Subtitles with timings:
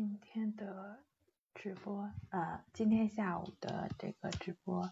[0.00, 1.04] 今天的
[1.54, 4.90] 直播啊，今天下午的这个直播，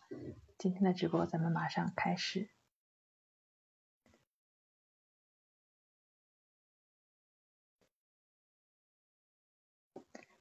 [0.58, 2.50] 今天的直播咱们马上开始。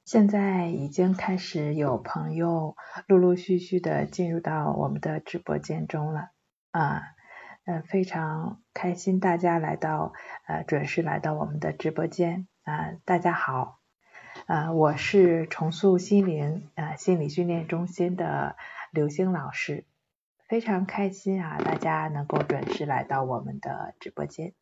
[0.04, 2.76] 现在已经开始有朋友
[3.06, 6.32] 陆陆续续的进入到我们的直播间中了
[6.72, 7.00] 啊，
[7.64, 10.12] 呃，非常开心大家来到
[10.46, 13.77] 呃准时来到我们的直播间啊，大家好
[14.48, 18.56] 啊，我是重塑心灵啊心理训练中心的
[18.90, 19.84] 刘星老师，
[20.48, 24.54] 非常开心啊，大家能够准时来到我们的直播间。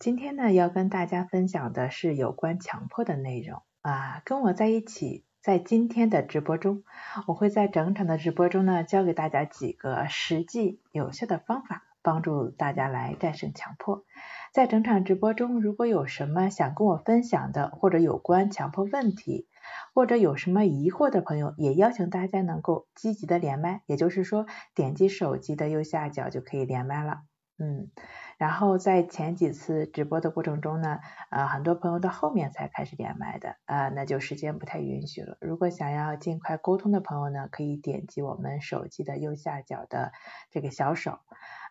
[0.00, 3.62] 今天呢，要跟大家分享的是有关强迫的内容。
[3.82, 6.82] 啊，跟我在一起，在今天的直播中，
[7.28, 14.04] 我会在整场的直播中呢，教给大家几个实际有效的方法，帮助大家来战胜强迫。
[14.52, 19.46] 在整场直播中，如果有什么想跟我分享的，或者有关强迫问题，
[19.94, 27.22] 或者有什么疑惑的朋友，也邀请大家能够积极的连麦，也就是说，点击手机的右下角就可以连麦了。
[27.58, 27.90] 嗯。
[28.38, 35.36] 然后在前几次直播的过程中呢，呃，很多朋友到后面才开始连麦的，啊，那就时间不太允许了。
[35.40, 40.12] 如果想要尽快沟通的朋友呢，可以点击我们手机的右下角的
[40.52, 41.18] 这个小手，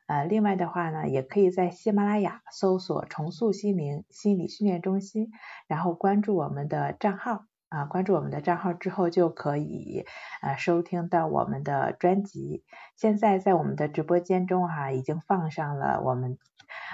[0.08, 5.32] 呃，另外的话呢，也可以在喜马拉雅搜索“重塑心灵心理训练中心”，
[5.68, 7.47] 然后关注我们的账号。
[7.70, 10.06] 啊，关注我们的账号之后就可以
[10.42, 12.64] 呃收听到我们的专辑。
[12.96, 16.38] 现在在我们的直播间中哈，已经放上了我们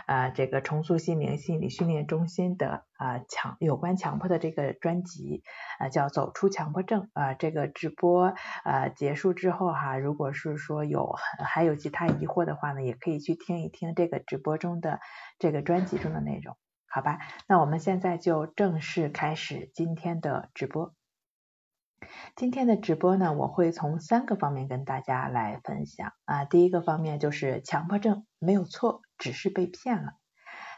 [0.08, 5.44] 啊这个重塑心灵心理训练中心的啊强有关强迫的这个专辑
[5.78, 8.34] 啊叫走出强迫症啊这个直播
[8.66, 15.00] 呃结束之后哈，如果是说有还有其他疑惑的话呢，也可以去听一听这个直播中的
[15.38, 16.58] 这个专辑中的内容。
[16.96, 17.18] 好吧，
[17.48, 20.94] 那我们现在就正式开始今天的直播。
[22.36, 26.46] 今天的直播呢，我会从三个方面跟大家来分享啊。
[26.46, 30.12] 第一个方面就是强迫症没有错，只是被骗了。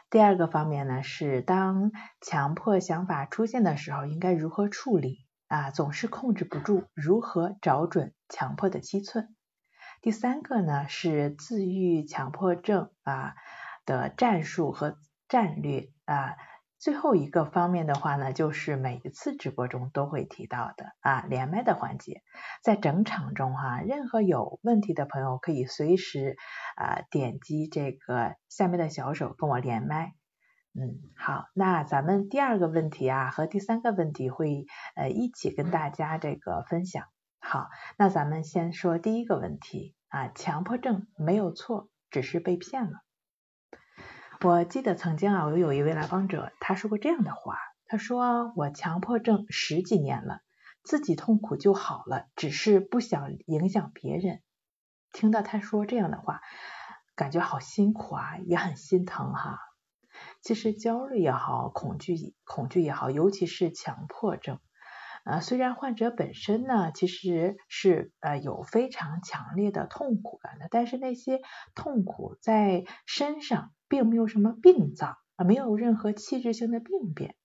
[0.08, 5.70] 第二个方面呢是当强迫想法出现的时候，应该如何处理啊？
[5.70, 9.36] 总是控制不住，如何找准强迫的七寸？
[10.00, 13.34] 第三个呢是自愈强迫症啊
[13.84, 14.96] 的战术和
[15.28, 15.90] 战略。
[16.06, 16.36] 啊，
[16.78, 22.22] 最后一个方面的话呢，就是每一次直播中都会提到的啊，连麦的环节，
[22.62, 26.36] 在整场中哈，任何有问题的朋友可以随时
[26.76, 30.14] 啊点击这个下面的小手跟我连麦。
[30.78, 37.04] 嗯，好，那咱们第二个问题啊和第三个问题会呃一起跟大家这个分享。
[37.40, 43.05] 好，那咱们先说第一个问题啊，强迫症没有错，只是被骗了。
[44.42, 50.40] 我记得曾经啊，我有一位来访者，他说过这样的话，他说我强迫症十几年了，
[50.84, 54.42] 自己痛苦就好了，只是不想影响别人。
[55.12, 56.42] 听到他说这样的话，
[57.14, 59.58] 感觉好辛苦啊，也很心疼哈。
[60.42, 64.60] 其实焦虑也好，恐惧恐惧也好，尤其是强迫症，
[65.24, 71.40] 呃，虽然患者本身呢，其实是呃有非常强烈的痛苦感的，但是那些
[71.74, 73.72] 痛苦在身上。
[73.88, 77.36] 并没有什么病灶啊，没有任何器质性的病变。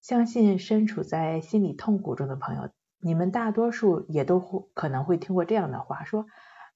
[0.00, 6.26] 相信身处在心理痛苦中的朋友，你们大多数也都会可能会听过这样的话，说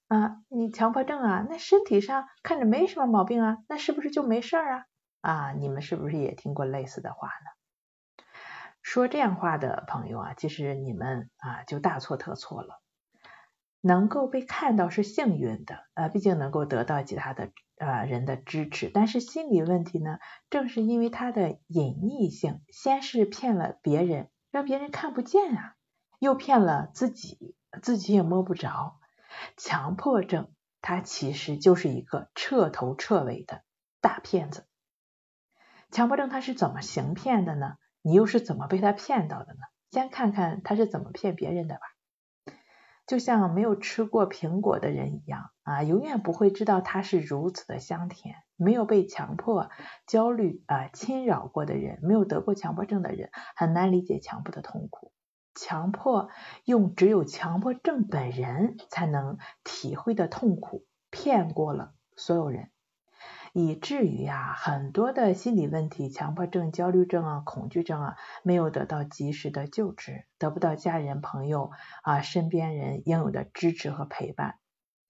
[0.09, 4.85] 啊，你强迫症啊，那身体上看着没什么毛病啊，那是不是就没事儿啊？
[5.21, 8.25] 啊，你们是不是也听过类似的话呢？
[8.83, 12.81] 说这样话的朋友啊，其实你们啊就大错特错了。
[13.83, 18.91] 能够被看到是幸运的，呃，毕竟能够得到其他的呃人的支持。
[18.93, 20.19] 但是心理问题呢，
[20.51, 25.75] 正是因为它的隐匿性，先是骗了别人，让别人看不见啊，
[26.21, 29.01] 又骗了自己，自己也摸不着。
[29.57, 33.65] 强迫症它其实就是一个彻头彻尾的
[34.01, 34.67] 大骗子。
[35.91, 37.79] 强迫症它是怎么行骗的呢？
[38.03, 39.61] 你又是怎么被他骗到的呢？
[39.91, 41.81] 先看看他是怎么骗别人的吧。
[43.09, 48.37] 就像没有吃过苹果的人一样啊，永远不会知道它是如此的香甜。
[48.57, 49.71] 没有被强迫、
[50.07, 55.13] 焦虑啊侵扰过的人，没有得过强迫症的人，很难理解强迫的痛苦。
[55.55, 56.29] 强迫
[56.65, 62.71] 用只有强迫症本人才能体会的痛苦，骗过了所有人。
[63.53, 71.73] 以至于啊，很多的心理问题，强迫症、焦虑症啊、恐惧症啊，没有得到及时的救治，得不到家人、朋友
[72.03, 74.55] 啊、身边人应有的支持和陪伴，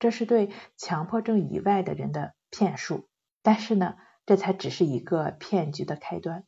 [0.00, 3.08] 这是对强迫症以外的人的骗术。
[3.42, 6.44] 但是呢，这才只是一个骗局的开端。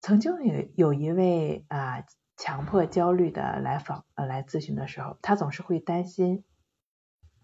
[0.00, 2.04] 曾经有有一位啊
[2.36, 6.44] 强迫焦虑的来访呃来咨询的时候，他总是会担心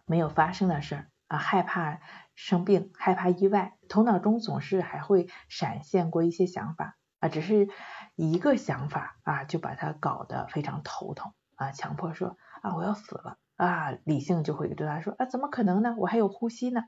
[0.06, 2.00] 没有发生的事儿啊，害怕
[2.35, 7.69] 生病，害怕意外，头脑中总是还会闪现过一些想法啊，只是
[8.17, 16.82] 一个想法啊就把他搞得非常头疼啊，强迫说啊我要死了啊，理性就会对他说啊怎么可能呢，我还有呼吸呢，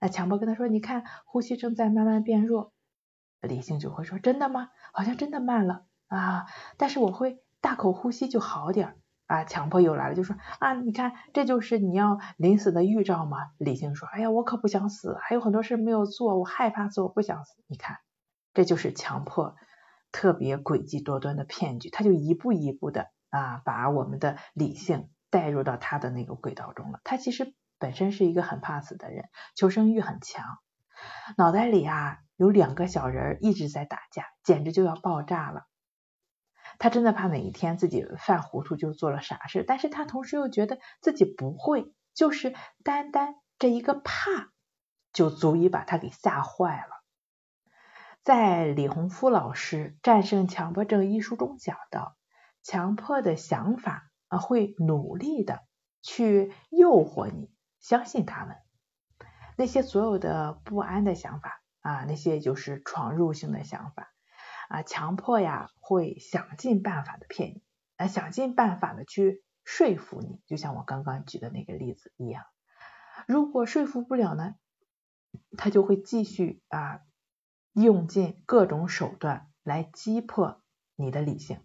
[0.00, 2.72] 啊强迫跟他说你看呼吸正在慢慢变弱。
[3.42, 4.70] 理性就会说真的吗？
[4.94, 6.46] 好像真的慢了啊！
[6.78, 9.44] 但是我会大口呼吸就好点儿啊。
[9.44, 13.36] 强迫又来了，就说啊，你看这就是你要临死的预兆吗？
[13.58, 17.62] 理性说，哎呀，我可不想死，还有很多事没有做，我害怕死，我不想死。
[17.66, 17.98] 你看，
[18.54, 19.56] 这就是强迫
[20.10, 27.00] 特别诡计多端的骗局，他就一步一步的啊，把我们的理性带入到他的那个轨道中了。
[27.02, 30.44] 他其实本身是一个很怕死的人，求生欲很强，
[31.36, 32.18] 脑袋里啊。
[32.36, 35.68] 有两个小人一直在打架，简直就要爆炸了。
[36.80, 42.52] 他真的怕哪一天自己犯糊涂就做了傻事，但是他同时又觉得自己不会，就是
[42.82, 44.50] 单单这一个怕，
[45.12, 47.04] 就足以把他给吓坏了。
[48.24, 52.16] 在李洪福老师《战胜强迫症》一书中讲到，
[52.64, 55.66] 强迫的想法会努力的
[56.02, 57.50] 去诱惑你
[57.80, 58.56] 相信他们，
[59.56, 61.60] 那些所有的不安的想法。
[61.84, 64.10] 啊，那些就是闯入性的想法
[64.70, 67.62] 啊，强迫呀，会想尽办法的骗你，
[67.96, 72.44] 啊，想尽办法的去说服你，就像我刚刚举的那个例子一样。
[73.28, 74.54] 如果说服不了呢，
[75.58, 77.02] 他就会继续啊，
[77.74, 80.62] 用尽各种手段来击破
[80.96, 81.60] 你的理性，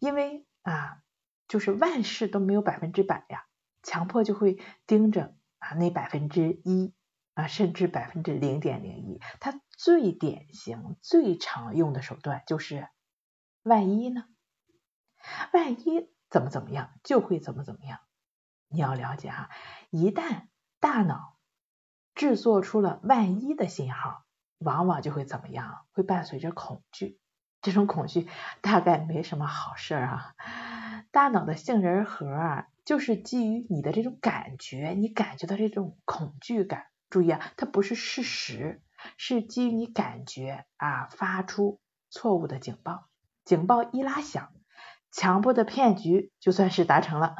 [0.00, 1.02] 因为啊，
[1.50, 3.44] 就是万事都没有百分之百呀，
[3.82, 6.94] 强迫就会盯着啊那百分之一。
[7.34, 12.88] 啊，甚至百分之零点零一，它最典型、最常用的手段就是
[13.62, 14.24] 万一呢？
[15.52, 18.00] 万一怎么怎么样，就会怎么怎么样。
[18.68, 19.48] 你要了解哈，
[19.90, 20.48] 一旦
[20.80, 21.38] 大脑
[22.16, 24.24] 制作出了万一的信号，
[24.58, 25.86] 往往就会怎么样？
[25.92, 27.20] 会伴随着恐惧。
[27.62, 28.28] 这种恐惧
[28.60, 30.34] 大概没什么好事啊。
[31.12, 36.86] 大脑的杏仁核啊，就是基于你的这种感觉，你感觉到这种恐惧感。
[37.08, 38.80] 注意啊，它不是事实，
[39.16, 41.80] 是基于你感觉啊发出
[42.10, 43.08] 错误的警报，
[43.44, 44.52] 警报一拉响，
[45.10, 47.34] 强迫的骗局就算是达成了。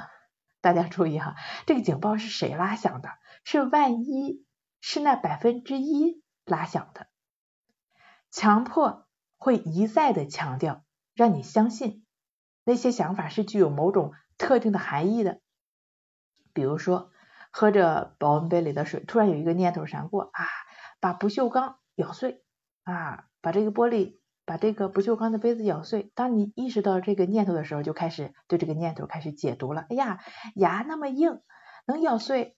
[0.61, 1.37] 大家注意哈，
[1.67, 3.11] 这个警报是谁拉响的？
[3.45, 4.45] 是万一
[4.81, 7.07] 是那百分之一拉响的。
[8.33, 9.07] 强迫
[9.39, 10.85] 会一再的强调，
[11.15, 12.05] 让你相信
[12.71, 15.41] 那些想法是具有某种特定的含义的，
[16.55, 17.11] 比如说。
[17.53, 20.45] 喝着保温杯里的水，突然有一个念头闪过啊，
[21.01, 22.45] 把不锈钢咬碎
[22.85, 26.13] 啊，把这个玻璃，把这个不锈钢的杯子咬碎。
[26.15, 29.85] 当你意识到这个念头的时候，就开始对这个念头开始解读了。
[29.91, 30.21] 哎呀，
[30.55, 31.41] 牙那么硬，
[31.89, 32.57] 能咬碎？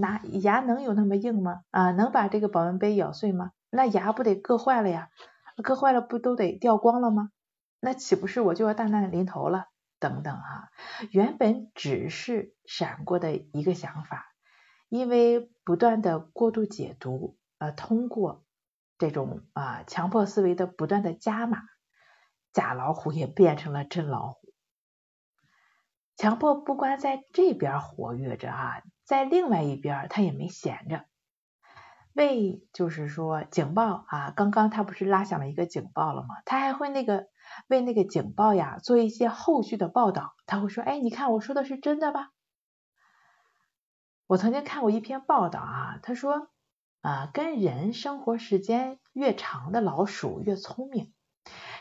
[0.00, 1.62] 拿牙能有那么硬吗？
[1.72, 3.50] 啊，能把这个保温杯咬碎吗？
[3.68, 5.08] 那牙不得硌坏了呀？
[5.56, 7.30] 硌坏了不都得掉光了吗？
[7.80, 9.66] 那岂不是我就要大难临头了？
[9.98, 10.70] 等等哈，
[11.10, 14.32] 原本只是闪过的一个想法，
[14.88, 18.46] 因为不断的过度解读，呃，通过
[18.96, 21.58] 这种啊强迫思维的不断的加码，
[22.54, 24.54] 假老虎也变成了真老虎。
[26.16, 31.04] 强迫不光在这边活跃着啊，在另外一边他也没闲着，
[32.14, 36.28] 为就是说警报啊，刚刚他不是拉响了一个警报了吗？
[36.44, 37.28] 他还会那个。
[37.66, 42.30] 为那个警报呀做一些后续的报道，他会说：“哎，你看我说的是真的吧？”
[44.28, 46.48] 我曾经看过一篇报道啊，他说
[47.00, 51.12] 啊，跟人生活时间越长的老鼠越聪明。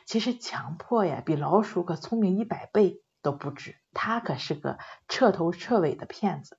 [0.07, 6.57] 其实强迫呀，比老鼠可聪明一百倍都不止，他可是个彻头彻尾的骗子，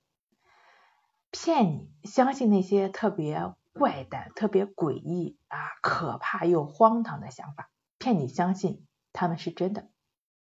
[1.33, 8.87] 骗你相信那些特别怪诞、特别诡异啊、可怕又荒唐的想法，骗你相信。
[9.13, 9.89] 他们是真的，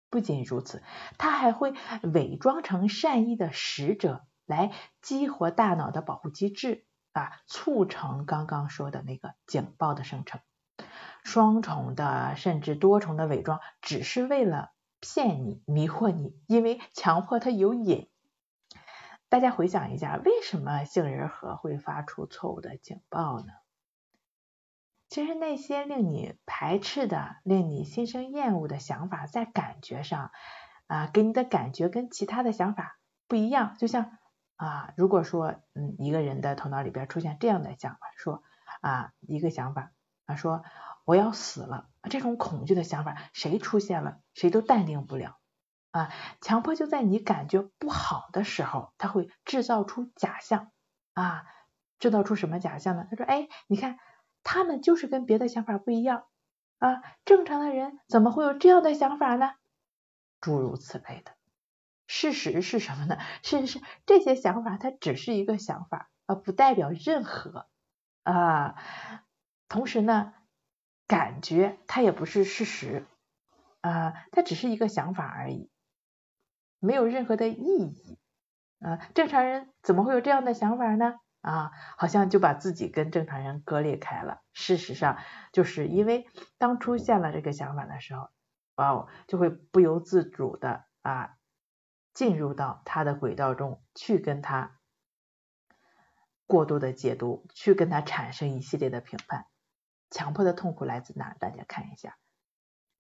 [0.09, 0.83] 不仅如此，
[1.19, 10.41] 他还会伪装成善意的使者，来激活大脑的保护机制啊，促成刚刚说的那个警报的生成。
[11.25, 18.09] 双重的甚至多重的伪装，只是为了骗你、迷惑你，因为强迫它有瘾。
[19.33, 23.47] 大家回想一下，为什么杏仁核会发出错误的警报呢？
[25.09, 30.33] 其实那些令你排斥的、令你心生厌恶的想法，在感觉上
[30.87, 33.75] 啊，给你的感觉跟其他的想法不一样。
[33.79, 34.19] 就像
[34.57, 38.43] 啊，如果说嗯，一个人的头脑里边出现这样的想法，说
[38.83, 39.93] 啊，一个想法
[40.27, 40.63] 啊，说
[41.07, 41.17] 我。
[41.17, 45.39] 要死了，这种恐惧的想法谁出现了，谁都淡定不了
[45.93, 46.13] 啊。
[46.41, 50.73] 强迫就在你感觉不好的时候，他会制造出假象
[51.15, 51.45] 啊，
[51.99, 53.07] 制造出什么假象呢？
[53.09, 53.99] 他说，哎，你看
[54.43, 56.25] 他们就是跟别的想法不一样
[56.79, 59.53] 啊，正常的人怎么会有这样的想法呢？
[60.41, 61.33] 诸如此类的。
[62.09, 63.17] 事实是什么呢？
[63.43, 67.69] 事实是这些想法它只是一个想法，而不代表任何
[68.25, 68.75] 啊。
[69.69, 70.35] 同时呢，
[71.07, 73.07] 感觉它也不是事实
[73.81, 75.71] 啊，它只是一个想法而已，
[76.83, 78.19] 没有任何的意义
[78.81, 78.99] 啊。
[79.15, 81.15] 正常人怎么会有这样的想法呢？
[81.41, 84.43] 啊，好像就把自己跟正常人割裂开了。
[84.53, 85.19] 事实上，
[85.53, 86.27] 就是因为
[86.59, 88.29] 当出现了这个想法的时候，
[88.75, 91.37] 哇哦，就会不由自主的啊。
[92.15, 94.79] 进入到他的轨道中去，跟他
[96.47, 99.47] 过度的解读，去跟他产生一系列的评判。
[100.11, 101.35] 强迫的痛苦来自哪？
[101.41, 102.19] 大家看一下，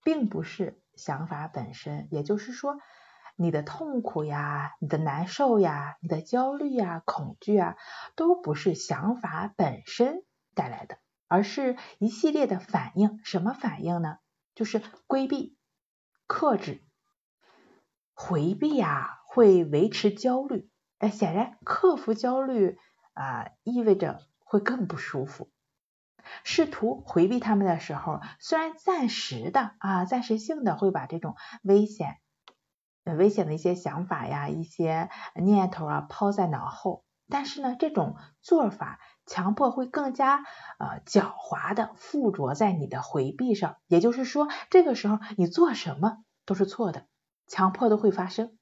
[0.03, 2.79] 并不是想法本身，也就是说，
[3.37, 7.77] 你的痛苦呀、你的难受呀、你的焦虑呀、恐惧啊，
[8.15, 10.25] 都不是想法本身
[10.55, 10.99] 带来的，
[11.29, 13.21] 而是一系列的反应。
[13.25, 14.19] 什么反应呢？
[14.55, 15.57] 就是规避、
[16.27, 16.83] 克制。
[18.15, 20.69] 回避呀，会维持焦虑。
[20.99, 22.79] 哎，显然克服焦虑
[23.15, 25.51] 啊，意味着会更不舒服。
[26.45, 32.19] 试图回避他们的时候，虽然暂时的啊，暂时性的会把这种危险、
[33.04, 40.44] 危险的一些想法呀、一些念头啊抛在脑后，但是呢，这种做法强迫会更加
[40.78, 43.76] 呃狡猾的附着在你的回避上。
[43.87, 47.06] 也就是说，这个时候你做什么都是错的。
[47.49, 48.56] 强迫都会发生，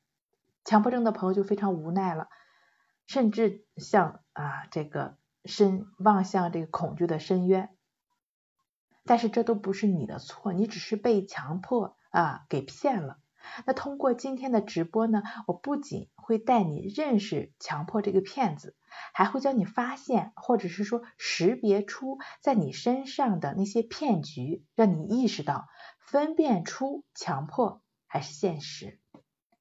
[0.65, 2.29] 强迫症的朋友就非常无奈了，
[3.07, 7.69] 甚至像啊这个深望向这个恐惧的深渊，
[9.05, 13.19] 但是这都不是你的错，你只是被强迫啊给骗了。
[13.67, 18.77] 那通过今天的直播呢，我不仅会带你认识强迫这个骗子，
[19.13, 27.83] 还会教你发现或者是说识别出在你身上的那些骗局，让你意识到分辨出强迫。
[28.13, 28.99] 还是现实。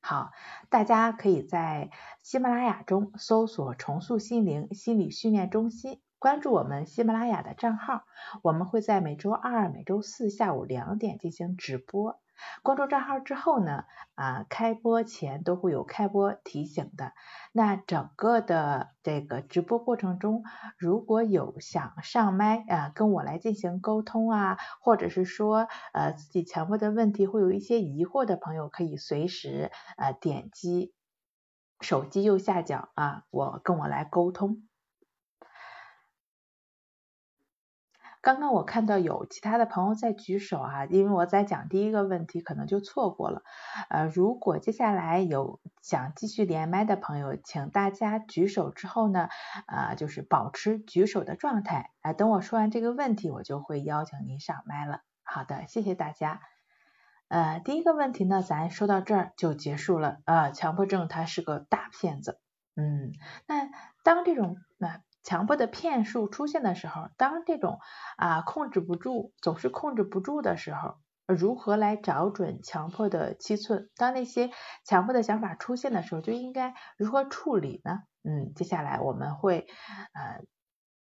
[0.02, 0.32] 好，
[0.70, 1.92] 大家可以在
[2.24, 8.06] 喜马拉雅中搜索“重塑心灵心理训练中心”，关注我们喜马拉雅的账号，
[8.42, 12.20] 我们会在每周二、每周四下午两点进行直播。
[12.64, 17.14] 关注账号之后呢，啊，开播前都会有开播提醒的。
[17.52, 20.44] 那整个的这个直播过程中，
[20.78, 30.94] 如果有想上麦啊跟我来进行沟通啊，或者是说呃自己强迫的问题会有一些疑惑的朋友，可以随时呃点击
[31.82, 34.69] 手机右下角啊，我跟我来沟通。
[38.22, 43.44] 刚刚我看到有其他的朋友在举手啊，因为我在讲第一个问题，可能就错过了。
[43.90, 49.30] 呃，如果接下来有想继续连麦的朋友，请大家举手之后呢，
[49.68, 51.92] 啊，就是保持举手的状态。
[52.02, 55.02] 啊，等我说完这个问题，我就会邀请您上麦了。
[55.24, 56.42] 好的，谢谢大家。
[57.30, 60.18] 呃，第一个问题呢，咱说到这儿就结束了。
[60.26, 62.42] 啊，强迫症它是个大骗子。
[62.76, 63.14] 嗯，
[63.48, 63.70] 那
[64.04, 65.00] 当这种那。
[65.30, 67.80] 强迫的骗术出现的时候，当这种
[68.18, 73.92] 啊控制不住，总是控制不住的时候，如何来找准强迫的七寸？
[73.96, 74.50] 当那些
[74.86, 78.00] 强迫的想法出现的时候，就应该如何处理呢？
[78.24, 79.68] 嗯，接下来我们会
[80.14, 80.42] 呃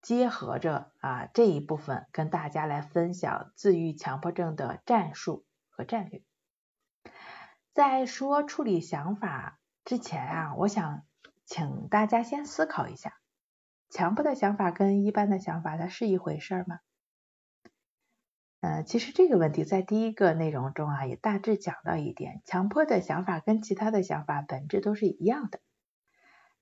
[0.02, 6.24] 结合着啊这一部分跟大家来分享自愈强迫症的战术和战略。
[7.74, 11.02] 在说处理想法之前啊，我想
[11.44, 13.12] 请大家先思考一下。
[13.94, 16.80] 强迫的想法跟一般的想法，它是一回事吗？
[18.60, 25.60] 呃，其实这个问题在第一个内容中啊，也大致讲到一点，强迫的想法跟其他的想法本质都是一样的。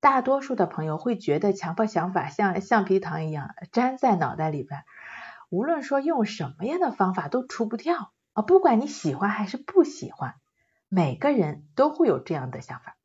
[0.02, 4.84] 大多数的朋友会觉得强迫想法像橡皮糖一样粘在脑袋里边，
[5.50, 10.36] 无论说用什么样的方法都除不掉啊，不管你喜欢还是不喜欢，
[10.90, 12.98] 每个人都会有这样的想法。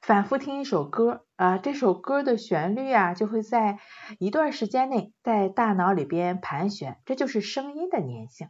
[0.00, 3.78] 反复听一首歌啊，这首歌的旋律啊，就会在
[4.18, 8.48] 一段时间内在大脑里边盘旋，这就是声音的粘性。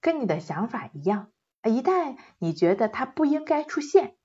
[0.00, 1.30] 跟你的想法一样，
[1.62, 4.16] 一旦你觉得它不应该出现，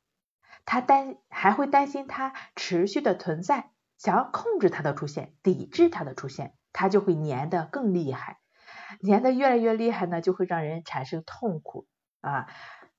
[0.66, 8.40] 他担还会担心它持续的存在，想要控制它的出现，抵制它的出现，它就会粘的更厉害，
[9.06, 11.86] 粘的越来越厉害呢，就会让人产生痛苦
[12.22, 12.48] 啊，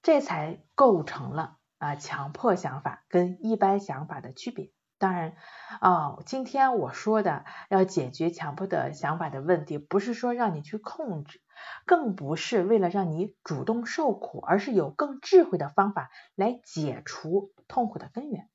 [0.02, 1.56] 这才构成了。
[1.78, 5.36] 啊，强迫想法跟一般想法的区别当然，
[5.82, 11.42] 哦，今天我说的要解决强迫的想法的问题，不是说让你去控制，
[11.84, 18.48] 更不是为了让你主动受苦，而是有更智慧的方法来解除痛苦的根源。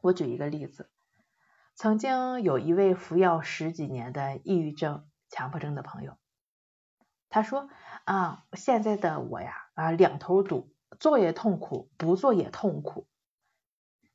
[0.00, 0.90] 我举一个例子，
[1.74, 6.16] 曾经有一位服药十几年的抑郁症、强迫症的朋友，
[7.28, 7.68] 他说
[8.04, 10.73] 啊，现在的我呀，啊两头堵，
[11.04, 13.06] 做也痛苦，不做也痛苦。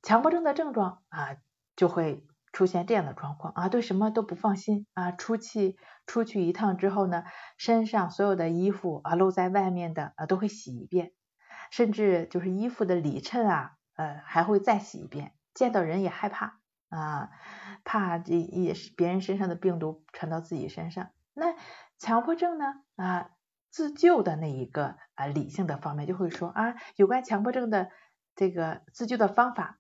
[0.02, 1.38] 强迫症的症状啊，
[1.76, 5.78] 就会出现这样的状况啊，对什么都不放心啊，出去
[6.08, 7.26] 出去一趟之后呢，
[7.60, 11.12] 身上所有的衣服啊露在外面的啊都会洗一遍，
[11.70, 17.30] 甚至就是衣服的里衬啊，呃还会再洗一遍，见到人也害怕啊，
[17.84, 21.12] 怕这也是别人身上的病毒传到自己身上。
[21.36, 21.54] 那
[22.00, 22.66] 强迫症呢
[22.96, 23.30] 啊，
[23.70, 27.92] 自救的那一个啊理性的方面就会说啊，有关强迫症的
[28.36, 29.80] 这个自救的方法。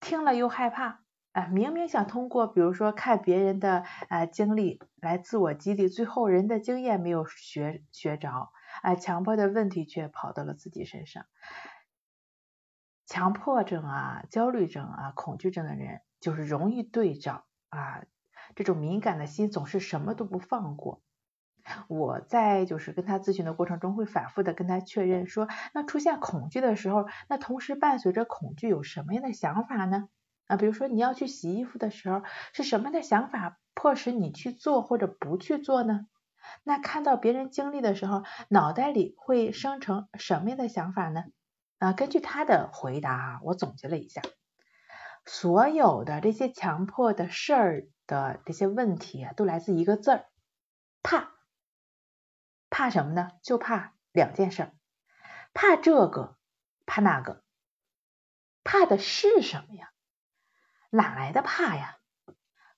[0.00, 1.00] 听了又害怕，
[1.32, 8.50] 啊，明明想通过比如说看别人的啊经历来自我激励，最后人的经验没有学学着，
[8.82, 11.24] 啊，强迫的问题却跑到了自己身上。
[13.06, 18.04] 强迫症啊、焦虑症啊、恐惧症的人，就是容易对照啊，
[18.54, 21.02] 这种敏感的心总是什么都不放过。
[21.88, 30.08] 我在就是跟他咨询的过程中，会反复的跟他确认说，那出现恐惧的时候，那同时伴随着恐惧有什么样的想法呢？
[30.46, 36.06] 啊，比如说你要去洗衣服的时候，是什么样的想法迫使你去做或者不去做呢？
[36.62, 41.24] 那看到别人经历的时候，脑袋里会生成什么样的想法呢？
[41.78, 44.22] 啊，根据他的回答啊，我总结了一下，
[45.24, 50.26] 所有的这些强迫的事儿的这些问题啊，都来自一个字儿，
[51.02, 51.35] 怕。
[52.70, 53.30] 怕什么呢？
[53.42, 54.72] 就怕两件事，
[55.54, 56.36] 怕这个，
[56.86, 57.42] 怕那个。
[58.64, 59.92] 怕的是什么呀？
[60.90, 61.98] 哪来的怕呀？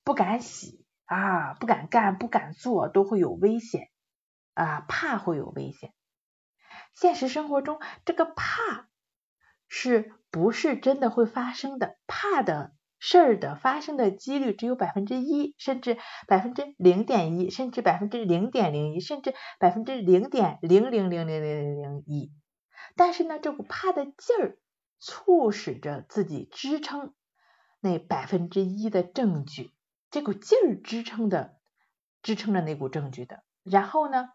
[0.04, 3.90] 不敢洗啊，不敢干，不敢做，都会有危险
[4.54, 5.94] 啊，怕会有危险。
[6.94, 8.88] 现实生活中，这个怕
[9.68, 11.98] 是不是真的会发生的？
[12.06, 12.74] 怕的。
[12.98, 22.32] 事儿的发生的几率只有百分之一，甚至百分之零点一，甚至百分之零点零一，甚至百分之零点零零零零零零一。
[22.96, 24.58] 但是呢，这股怕的劲儿
[24.98, 27.14] 促使着自己支撑
[27.80, 29.72] 那百分之一的证据，
[30.10, 31.56] 这股劲儿支撑的
[32.22, 34.30] 支撑着那股证据的，然后呢，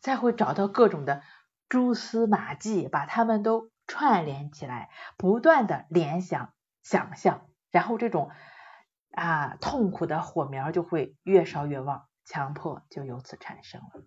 [0.00, 1.22] 再会找到各种的
[1.68, 7.45] 蛛丝马迹，把它们都串联起来，不断的联想、想象。
[7.76, 8.30] 然后这种
[9.12, 14.02] 啊痛苦的火苗就会越烧越旺，强迫就由此产生了。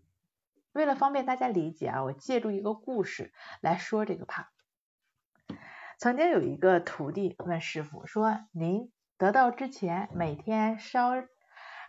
[0.72, 4.50] 为了方便大家理解啊，我借助一个故事来说这个怕。
[6.00, 11.12] 曾经有一个徒弟问师傅说：“您得道之前每天烧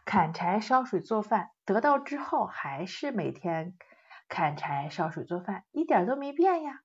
[0.04, 3.74] 砍柴烧水做饭，得道之后还是每天
[4.28, 6.82] 砍柴烧水做饭，一点都没变呀？”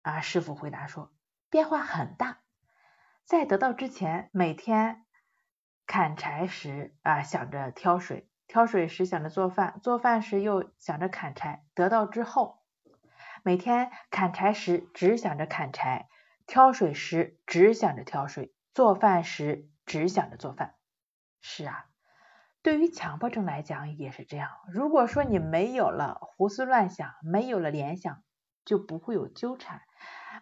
[0.00, 1.12] 啊，师傅回答说
[1.50, 2.38] ：“变化很大。”
[3.30, 5.06] 在得到之前，每天
[5.86, 11.64] 砍柴时啊想着挑水，挑水时想着做饭，做饭时又想着砍柴。
[11.74, 12.64] 得到之后，
[13.44, 16.08] 每天砍柴时只想着砍柴，
[16.48, 20.74] 挑水时只想着挑水，做饭时只想着做饭。
[21.40, 21.86] 是啊，
[22.62, 24.50] 对于强迫症来讲也是这样。
[24.72, 28.24] 如果说你没有了胡思乱想，没有了联想，
[28.64, 29.82] 就不会有纠缠。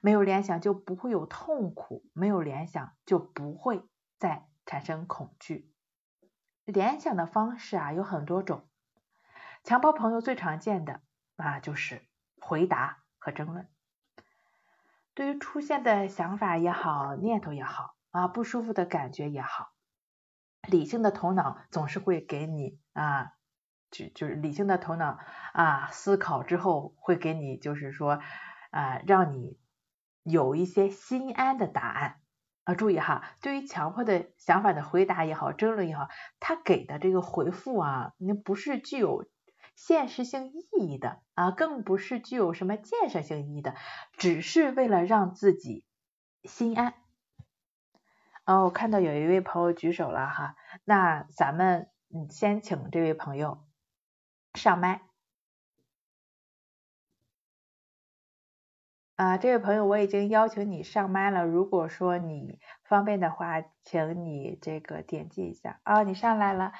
[0.00, 3.82] 没有联想就不会有痛苦，没有联想就不会
[4.18, 5.72] 再产生恐惧。
[6.64, 8.68] 联想的方式啊有很多种，
[9.64, 11.00] 强迫朋友最常见的
[11.36, 12.06] 啊就是
[12.40, 13.68] 回答和争论。
[15.14, 19.72] 对于出现的想法也好，念头也好啊，不舒服的感觉也好，
[20.68, 23.32] 理性的头脑总是会给你啊，
[23.90, 25.18] 就就是理性的头脑
[25.54, 28.20] 啊思考之后会给你就是说
[28.70, 29.58] 啊让你。
[30.28, 32.20] 有一些心安的答案
[32.64, 39.26] 啊，注意哈，对于强迫的想法的回答也好，争论也好，他给的这个回复啊，那不是具有
[39.74, 43.74] 现实性意义的啊，更不是具有什么建设性意义的，
[44.16, 45.84] 只是为了让自己
[46.44, 46.94] 心安。
[48.44, 53.64] 哦，我看到有一位朋友举手了哈，那咱们嗯先请这位朋友
[54.54, 55.07] 上麦。
[59.18, 61.44] 啊，这位朋友，我已经邀请你上麦了。
[61.44, 66.72] 如果说你方便的话，请你这个点击一下啊，你上来了，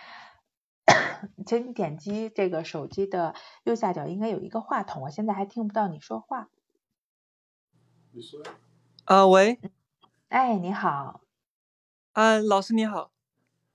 [1.44, 6.48] 请你点击这个手机的右下角应该有一个话筒，我现在还听不到你说话。
[8.12, 8.40] 你说
[9.06, 9.58] 啊，喂。
[10.28, 11.22] 哎，你好。
[12.12, 13.10] 啊，老师你好。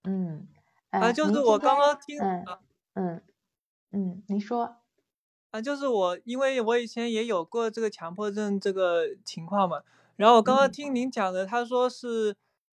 [0.06, 0.47] 嗯，
[0.89, 2.60] 啊，呃，就是我刚刚听嗯啊
[2.93, 3.21] 嗯
[3.91, 4.78] 嗯，您说，
[5.54, 9.84] 啊，就是我，因为我以前也有过这个强迫症这个情况嘛，
[10.16, 10.72] 然后我刚刚嗯。
[10.72, 12.36] 听您讲的，他说是，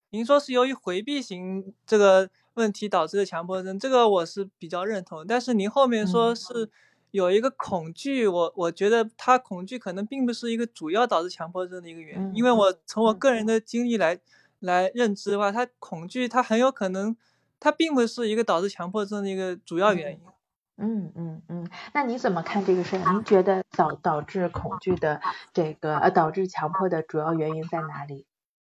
[0.09, 6.35] 您说是由于回避型这个问题导致的强迫症，这个我是比较认同，但是您后面说嗯。
[6.35, 6.69] 是
[7.11, 13.13] 有一个恐惧，我我觉得他恐惧可能并不是一个主要导致强迫症的一个原因，因为嗯我从我嗯。
[13.13, 14.19] 个人的经历来
[14.59, 17.15] 来认知的话，他恐惧他很有可能，
[17.57, 20.34] 他并不是一个导致强迫症的一个主要原因。
[20.77, 23.13] 嗯嗯嗯，那你怎么看这个事儿？
[23.13, 25.21] 您觉得导导致恐惧的
[25.53, 28.25] 这个呃导致强迫的主要原因在哪里？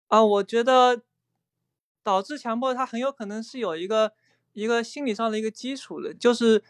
[0.08, 1.02] 啊，我觉得
[2.02, 4.12] 导致强迫，它很有可能是有一个
[4.52, 6.62] 一个心理上的一个基础的，就是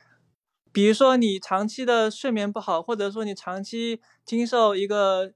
[0.72, 5.32] 比如说你长期的睡眠不好，或者说你长期经受一个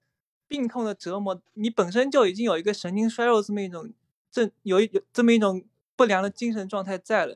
[0.47, 3.93] 病痛的折磨，你本身就已经有一个神经衰弱这么一种
[4.31, 5.65] 症，有一有这么一种
[5.97, 7.35] 不良的精神状态在了。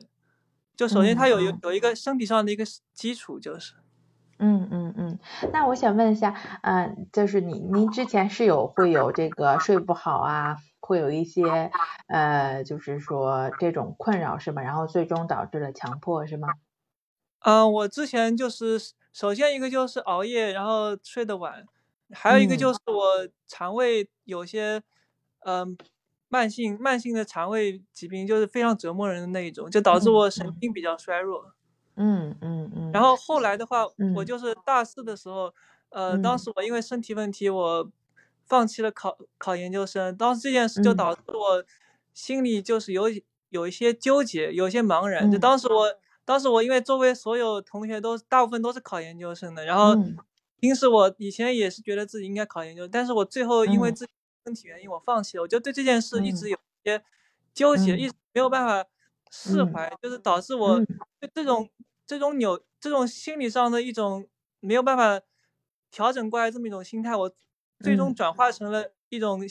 [0.75, 3.73] 就首先它有有嗯有一个身体上的一个基础，就是。
[4.37, 5.19] 嗯嗯嗯，
[5.53, 11.71] 那我想问一下，呃，就是你您之前是有会有这个睡不好啊，会有一些
[12.07, 14.61] 呃，就是说这种困扰是吗？
[14.61, 16.49] 然后最终导致了强迫是吗？
[17.39, 18.77] 嗯，我之前就是
[19.13, 21.65] 首先一个就是熬夜，然后睡得晚，
[22.11, 24.81] 还有一个嗯就是我肠胃有些，
[25.45, 25.77] 嗯、
[26.29, 31.53] 慢性慢性的肠胃疾病，就是非常折磨人的那一种，就导致嗯我神嗯经比较衰弱。
[31.97, 35.53] 嗯嗯嗯，然后后来的话，我嗯就是大四的时候，
[35.89, 37.89] 呃，当嗯时我因为身体问题，我
[38.45, 40.15] 放弃了考考研究生。
[40.17, 41.63] 当时这件事就嗯导致我
[42.13, 43.03] 心里就是有
[43.49, 45.31] 有一些纠结，有一些茫然。
[45.31, 45.87] 就嗯当时我，
[46.25, 50.17] 当时我因为周围所有同学都大部分都是考研究生的，然后嗯
[50.59, 54.11] 平时我以前也是觉得自己应该考研究，但是我最后因为嗯自己
[54.45, 55.43] 身体原因我放弃了。
[55.43, 56.33] 我就对这件事一嗯。
[56.33, 57.03] 直有些
[57.53, 58.85] 纠结，嗯一直没有办法。
[59.31, 61.05] 释嗯怀，就是导致我嗯。
[61.19, 61.67] 对这种
[62.05, 64.25] 这种扭这种心理上的一种
[64.59, 65.19] 没有办法
[65.91, 67.35] 调整过来这么一种心态，我
[67.81, 68.15] 最终嗯。
[68.15, 69.41] 转化成了一种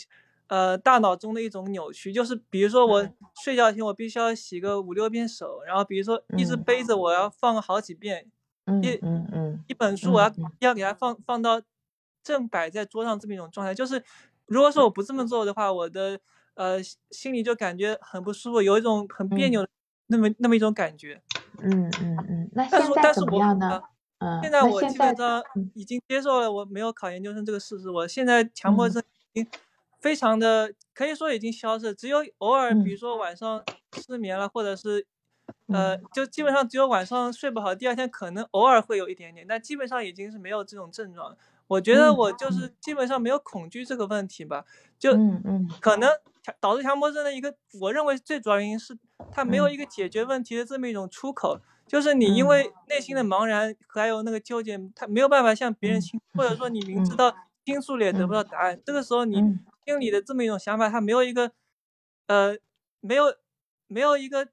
[0.47, 3.15] 呃大脑中的一种扭曲，就是比如说我嗯。
[3.35, 6.65] 睡觉前我必须要洗个五六遍手，然后比如说一只嗯。
[6.65, 8.31] 杯子我要放好几遍，
[8.67, 11.61] 嗯一嗯嗯一本书我要要给它放放到
[12.23, 14.03] 正摆在桌上这么一种状态，就是
[14.47, 16.21] 如果说我不这么做的话，我的
[16.55, 19.69] 呃心心里就感觉很不舒服，有一种很别扭的
[20.07, 21.23] 那么那么一种感觉。
[21.63, 23.83] 嗯嗯嗯，那但是现在怎么但是我样呢？
[24.19, 29.03] 嗯，现在我基本上嗯已经接受了我没有考研究生这个事实，我现在强迫嗯症
[29.33, 29.53] 已经
[30.01, 35.07] 非常的可以说已经消失了，只有偶尔比如嗯说晚上失眠了，或者是
[35.69, 41.39] 呃嗯就基本上只有晚上睡不好，第二天可能偶尔会有一点点，但基本上已经是没有这种症状了。
[41.69, 42.15] 我觉得嗯。
[42.15, 44.65] 我就是基本上没有恐惧这个问题吧，
[44.99, 45.75] 就嗯嗯。
[45.81, 46.09] 可能
[46.43, 48.97] 强导致强迫症的一个，我认为最主要原因是
[49.31, 49.71] 它没有嗯。
[49.71, 52.47] 一个解决问题的这么一种出口，就是你因嗯。
[52.47, 59.65] 为内心的茫然还有那个纠结，他没有办法向别人嗯倾，或者说你明知嗯道倾诉了也得不嗯到答案，这个时候你嗯。
[59.87, 61.53] 心里的这么一种想法，它没有一个
[62.27, 62.57] 呃
[63.01, 63.35] 没有
[63.87, 64.49] 没有一个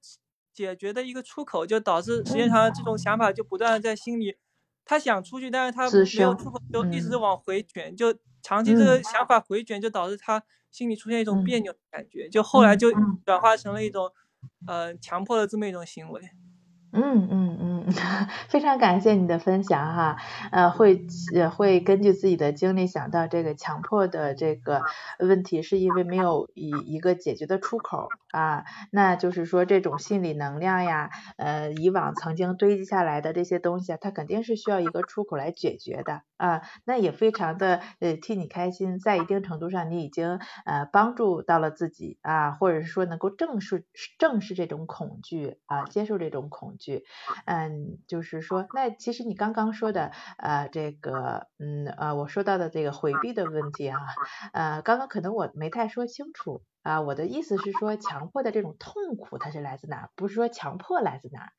[0.53, 4.37] 解决的一个出口，就导致时间长了这种想法就不断的在心里，
[4.85, 7.17] 他想出去，但是他没有出口，就一直嗯。
[7.17, 9.03] 往回卷，就长期这个嗯。
[9.03, 11.43] 想法回卷，就导致他心里出现一种嗯。
[11.43, 12.87] 别扭的感觉，就后来就
[13.25, 14.11] 转化成了一种
[14.65, 16.31] 呃强迫的这么一种行为。
[16.93, 17.87] 嗯嗯嗯，
[18.49, 20.17] 非常感谢你的分享哈，
[20.51, 24.83] 呃，会也会根据自己的经历想到这个强迫的这个
[25.19, 43.85] 问题，是因为没有一一个解决的出口啊，那就是说这种心理能量呀，呃，以往曾经堆积下来的这些东西啊，它肯定是需要一个出口来解决的啊，那也非常的呃替你开心，在一定程度上你已经呃帮助到了自己啊，或者是说能够正视
[44.17, 47.03] 正视这种恐惧啊，接受这种恐惧。
[47.45, 53.97] 嗯，就是说，那其实你刚刚说的，呃，这个，嗯，呃，我说到的这个回避的问题啊，
[54.53, 61.51] 呃，刚刚可能我没太说清楚啊，我的意思是说，强迫的这种痛苦它是来自哪，不是说强迫来自哪。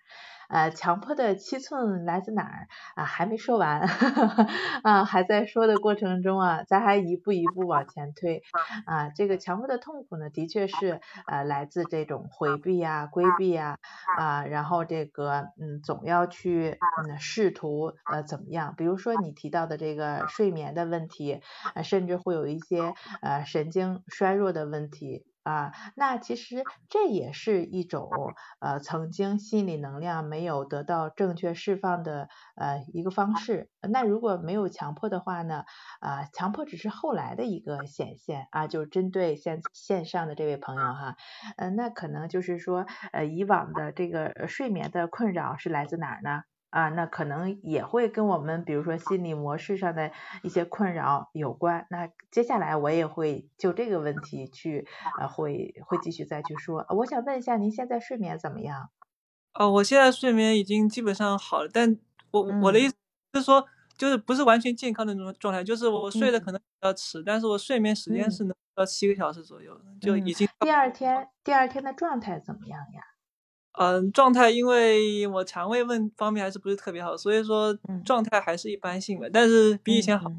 [0.52, 3.04] 呃，强迫的七寸来自哪儿啊？
[3.04, 3.80] 还没说完
[4.84, 8.42] 啊，还在说的过程中啊，咱还一步一步往前推
[8.84, 9.08] 啊。
[9.08, 13.78] 这个强迫的痛苦呢，的确是呃来自这种回避呀、规避呀
[14.12, 18.74] 啊，然后这个嗯，总要去嗯试图呃怎么样？
[18.76, 21.40] 比如说你提到的这个睡眠的问题，
[21.74, 25.24] 呃，甚至会有一些呃神经衰弱的问题。
[25.44, 33.70] 啊，那其实这也是一种呃曾经心理能量没有得到正确释放的呃一个方式。
[33.90, 35.64] 那如果没有强迫的话呢，
[36.00, 41.16] 啊，强迫只是后来的一个显现啊，就针对线线上的这位朋友哈，
[41.56, 46.51] 嗯，那可能就是说呃以往的这个睡眠的困扰是来自哪儿呢？
[46.72, 50.10] 啊，那可能也会跟我们比如说心理模式上的
[50.42, 51.86] 一些困扰有关。
[51.90, 54.88] 那接下来我也会就这个问题去
[55.20, 56.86] 呃会会继续再去说。
[56.88, 58.88] 我想问一下，您现在睡眠怎么样？
[59.52, 61.98] 哦，我现在睡眠已经基本上好了，但
[62.30, 62.94] 我我的意思
[63.34, 63.66] 是说，
[63.98, 70.48] 就是不是完全健康的那种状态，就是我睡的可能比较迟，但是我睡眠时间是能到七个小时左右的，就已经。
[70.60, 73.02] 第二天第二天的状态怎么样呀？
[73.78, 80.30] 嗯，状态因为我肠胃问方面还是不是特别好，所以说状态还是一般性的，但是比以前好，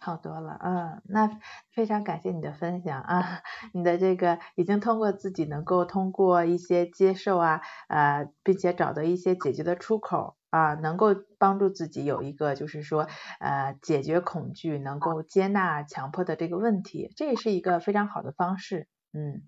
[0.00, 0.58] 好多了。
[0.62, 1.30] 嗯，那
[1.72, 3.42] 非常感谢你的分享啊，
[3.72, 13.06] 你的这个已经通过自己能够通过一些接受啊，呃，并且找到一些解决的出口啊，能够帮助自己有一个就是说
[13.40, 18.88] 呃解决恐惧，能够接纳强迫的这个问题，这也是一个非常好的方式。
[19.12, 19.42] 嗯，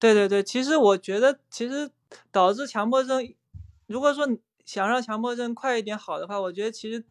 [0.00, 1.90] 对对对，其实我觉得其实。
[2.30, 3.34] 导致强迫症，
[3.86, 4.26] 如果说
[4.64, 7.04] 想让强迫症快一点好的话，我觉得其实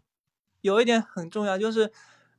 [0.62, 1.92] 有一点很重要，就是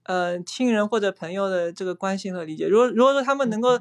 [0.05, 2.69] 呃亲人或者朋友的这个关心和理解。
[2.69, 3.81] 如果如果说他们能够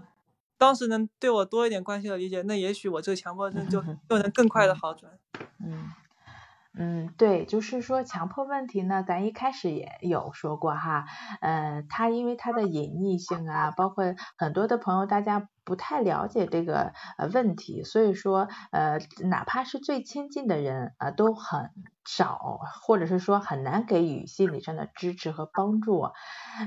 [0.58, 5.12] 当时能对我多一点关心和理解，那也许我这个强迫症就 就能更快的好转。
[5.60, 5.92] 嗯。
[6.78, 11.06] 嗯，对，就是说强迫问题呢，咱一开始也有说过哈，
[11.40, 19.00] 嗯，它因为它的隐匿性啊，包括很多的朋友大家不太了解这个呃问题，所以说呃，
[19.30, 21.70] 哪怕是最亲近的人啊，都很
[22.06, 26.10] 少，或者是说很难给予心理上的支持和帮助。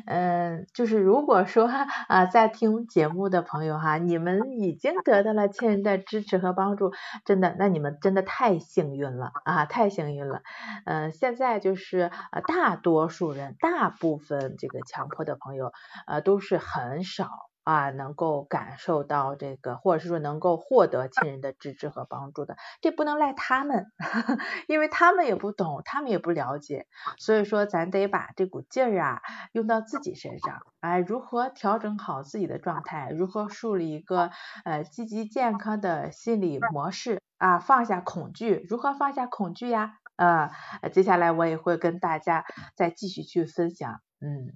[0.06, 1.66] 嗯，就是如果说
[2.08, 6.92] 啊，在听节目的朋友哈，你们已经得到了亲人的支持和帮助，
[7.24, 9.88] 真的，那你们真的太幸运了啊，太。
[9.88, 10.42] 幸运了，
[10.84, 15.72] 呃，现在就是呃，大多数人，大部分这个强迫的朋友，
[16.06, 17.28] 呃，都是很少
[17.68, 23.85] 啊，能够感受到这个，或者是说能够获得亲人的支持和帮助的，这不能赖他们，
[24.68, 26.87] 因为他们也不懂，他们也不了解，
[27.18, 29.20] 所以说咱得把这股劲儿啊
[29.52, 34.31] 用到自己身上，哎，如何调整好自己的状态，如何树立一个
[34.64, 37.20] 呃积极健康的心理模式。
[37.38, 39.92] 啊，放下恐惧，如何放下恐惧呀？
[40.16, 40.50] 啊，
[40.92, 44.00] 接下来我也会跟大家再继续去分享。
[44.20, 44.54] 嗯，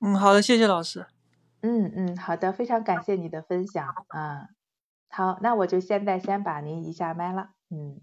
[0.00, 1.13] 嗯，好的，谢谢老师。
[1.66, 3.94] 嗯嗯，好的，非常感谢你的分享。
[4.14, 4.48] 嗯，
[5.08, 7.52] 好，那我就现在先把您移下麦了。
[7.70, 8.02] 嗯。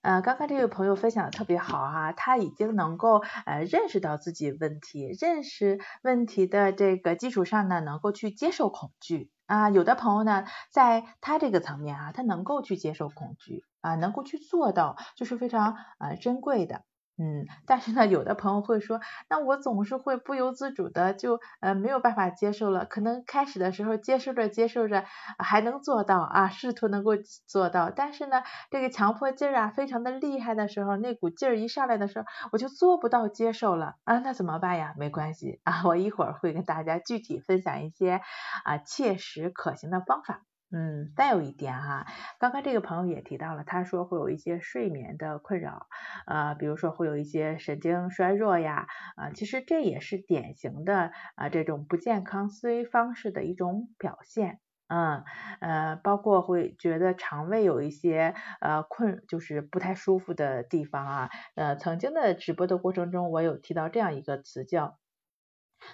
[0.00, 9.68] 呃，刚刚这位朋友分享的特别好哈，他已经能够呃认识到自己问题，认识问题的这个基础上呢，能够去接受恐惧啊。
[9.68, 16.84] 有的朋友呢，在他这个层面啊，他能够去接受恐惧啊，能够去做到，就是非常呃珍贵的。
[17.20, 22.84] 嗯，但是呢，有的朋友会说，那我总是会不由自主的就呃没有办法接受了。
[22.86, 25.04] 可能开始的时候接受着接受着
[25.38, 27.12] 还能做到啊，试图能够
[27.48, 34.94] 做到，但是呢，这个强迫劲儿啊非常的厉害的时候，那股劲儿一上来的时候，我就做不到接受了啊，那怎么办呀？
[34.96, 38.20] 没关系啊，我一会儿会跟大家具体分享一些
[38.64, 40.47] 啊切实可行的方法。
[40.70, 42.06] 嗯，再有一点哈，
[42.38, 45.86] 刚刚这个朋友也提到了，他说会有一些睡眠的困扰，
[46.26, 55.24] 呃，比如说会有一些神经衰弱呀，啊，其实这也是典型的啊这种不健康思维方式的一种表现，嗯，
[55.60, 64.98] 呃，包括会觉得肠胃有一些呃困，就是不太舒服的地方啊，呃，曾经的直播的过程中，我有提到这样一个词叫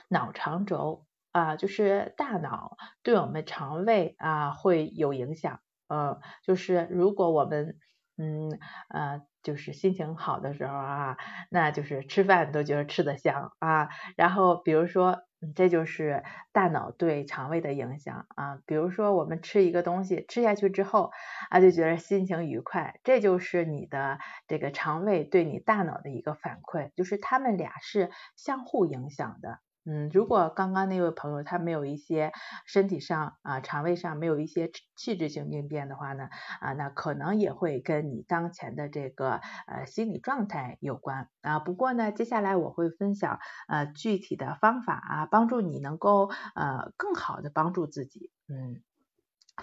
[0.09, 1.07] 脑肠轴。
[1.35, 7.77] 啊，就是大脑对我们肠胃啊会有影响，嗯，就是如果我们
[8.17, 8.57] 嗯
[8.89, 11.17] 呃就是心情好的时候啊，
[11.51, 15.23] 那就是吃饭都觉得吃得香啊，然后比如说
[15.57, 21.11] 这就是大脑对肠胃的影响啊，比如说我们吃一个东西吃下去之后
[21.51, 29.59] 啊就觉得心情愉快，这就是你的这个肠胃对你大脑的一个反馈，就是他们俩是相互影响的。
[29.87, 32.33] 嗯，如果刚刚那位朋友他没有一些
[32.67, 36.29] 身体上啊肠胃上没有一些器质性病变的话呢
[36.61, 41.59] 啊，那可能也会跟你当前的这个呃心理状态有关啊。
[41.59, 48.83] 不过呢，接下来我会分享呃具体的方法啊，帮助你能够呃更好的帮助自己，嗯，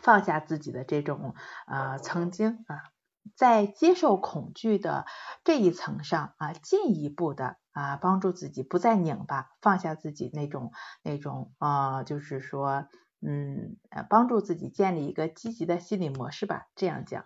[0.01, 1.33] 放下自己的这种
[1.65, 2.91] 呃曾经啊。
[3.35, 5.05] 在接受恐惧的
[5.43, 10.71] 这一层上啊，进一步的啊帮助自己不再拧巴，放下自己那种
[11.03, 12.87] 那种啊，就是说
[13.21, 13.77] 嗯，
[14.09, 17.25] 帮助自己建立一个积极的心理模式吧，这样讲。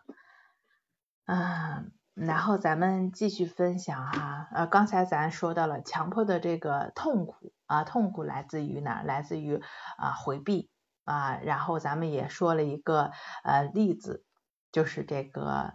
[1.25, 9.01] 嗯，然后咱们继续分享哈，呃，刚才咱说到了强迫的这个痛苦啊，痛苦来自于哪？
[9.01, 9.61] 来自于
[9.97, 10.69] 啊回避
[11.05, 13.11] 啊，然后咱们也说了一个
[13.43, 14.23] 呃例子，
[14.71, 15.73] 就是这个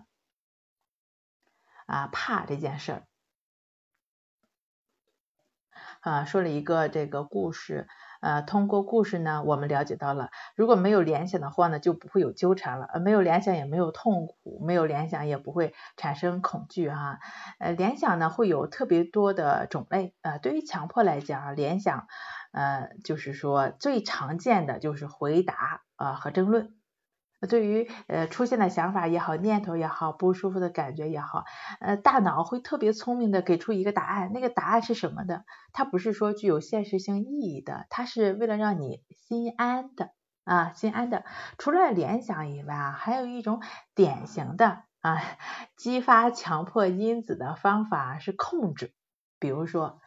[1.90, 3.02] 啊怕这件事儿。
[6.00, 7.86] 啊，说了一个这个故事，
[8.22, 17.18] 呃，通过故事呢，我们了解到了，如果没有联想的话呢，就不会有纠缠了，呃，没有联想也没有痛苦，没有联想也不会产生恐惧哈，
[17.58, 22.06] 呃，联想呢会有特别多的种类，呃，对于强迫来讲，联想，
[22.52, 26.79] 呃，就是说最常见的就是回答啊和争论。
[27.48, 31.44] 对于呃出现的想法也好，念头也好，不舒服的感觉也好，
[31.80, 35.44] 呃大脑会特别聪明的给出一个答案，那个答案是什么的？
[35.72, 40.10] 它不是说具有现实性意义的，它是为了让你心安的
[40.44, 41.24] 啊，心安的。
[41.58, 43.62] 除了联想以外啊，还有一种
[43.94, 45.22] 典型的啊
[45.76, 48.92] 激发强迫因子的方法是控制，
[49.38, 50.00] 比如说。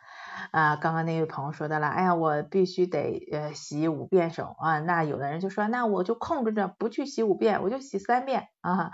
[0.51, 8.91] 啊，刚刚那位朋友说的了，哎呀，我必须得呃洗五遍手啊，那有的人就说，那我就控制着不去洗五遍，我就洗三遍啊，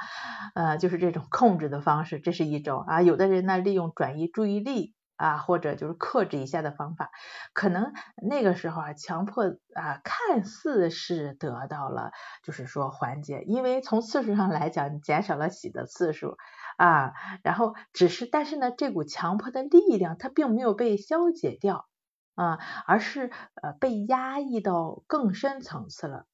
[0.55, 7.09] 呃，就是这种控制的方式，这是一种啊，有的人呢利用转移注意力啊，或者就是克制一下的方法，
[7.53, 7.93] 可能
[8.27, 12.11] 那个时候啊，强迫啊，看似是得到了
[12.43, 16.37] 就是说缓解，因为从次数上来讲，你减少了洗的次数。
[16.79, 17.13] 啊，
[17.43, 21.89] 然后只是，但是呢，这股强迫的力量它并没有被消解掉
[22.35, 26.25] 啊，而是呃被压抑到更深层次了。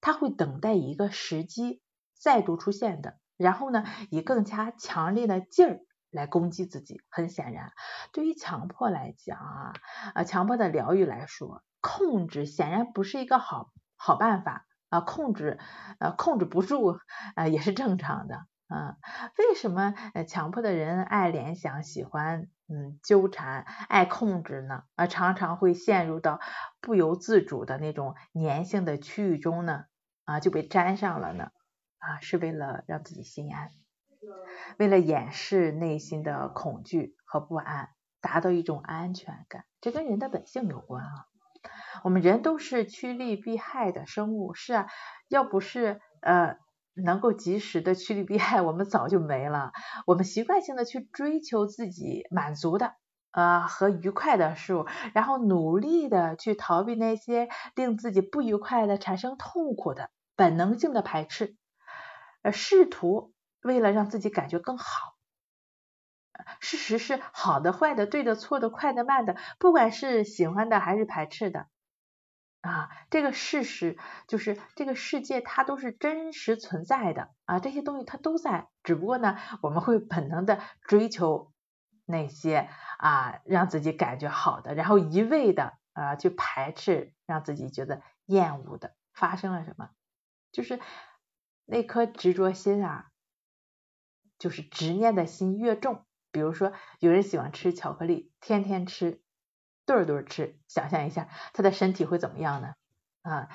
[0.00, 1.82] 它会等待一个时机
[2.18, 7.02] 再度出现的，然后呢，以更加强烈的劲儿来攻击自己。
[7.10, 7.70] 很显然，
[8.14, 9.72] 对于强迫来讲啊，
[10.14, 15.58] 啊，强迫的疗愈来说，控制显然不是一个好好办法啊，控制
[16.00, 16.96] 呃控制不住
[17.36, 18.46] 啊也是正常的。
[18.68, 18.96] 嗯，
[19.36, 24.84] 为什么呃强迫的人爱联想、喜欢嗯纠缠、爱控制呢？
[24.94, 26.40] 啊，常常会陷入到
[26.80, 29.84] 不由自主的那种粘性的区域中呢？
[30.24, 31.50] 啊，就被粘上了呢？
[31.98, 33.68] 啊，是为了让自己心安，
[34.78, 37.90] 为了掩饰内心的恐惧和不安，
[38.22, 39.66] 达到一种安全感。
[39.82, 41.26] 这跟人的本性有关啊。
[42.04, 44.86] 我们人都是趋利避害的生物，是啊，
[45.28, 46.56] 要不是呃。
[46.94, 49.72] 能够及时的趋利避害，我们早就没了。
[50.06, 52.94] 我们习惯性的去追求自己满足的
[53.30, 61.56] 啊和愉快的事物，然后努力的去逃避那些令自己不愉快的、产生痛苦的本能性的排斥，
[62.42, 65.14] 呃，试图为了让自己感觉更好。
[66.60, 71.66] 事实是好的、坏的、对的、错的、快的、慢的，不管是喜欢的还是排斥的。
[72.62, 73.98] 啊，这个事实
[74.28, 81.52] 就是这个世界它都是真实存在的啊，这些东西它都在，只不过呢，我们会本能的追求
[82.06, 88.94] 那些啊让自己感觉好的，然后一味的啊去排斥让自己觉得厌恶的。
[89.12, 89.90] 发生了什么？
[90.52, 90.80] 就是
[91.66, 93.10] 那颗执着心啊，
[94.38, 99.20] 就是执念的心越重，比如说有人喜欢吃巧克力，天天吃。
[99.84, 102.74] 顿顿吃，想象一下他的身体会怎么样呢？
[103.22, 103.48] 啊，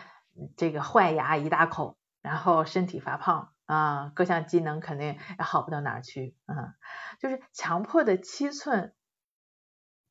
[0.55, 6.75] 这个坏牙一大口，然后身体发胖啊，各项机能肯定也好不到哪去啊。
[7.19, 8.93] 就是强迫的七寸，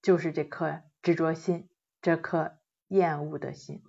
[0.02, 1.68] 就是这颗执着心，
[2.00, 3.82] 这颗厌恶的心。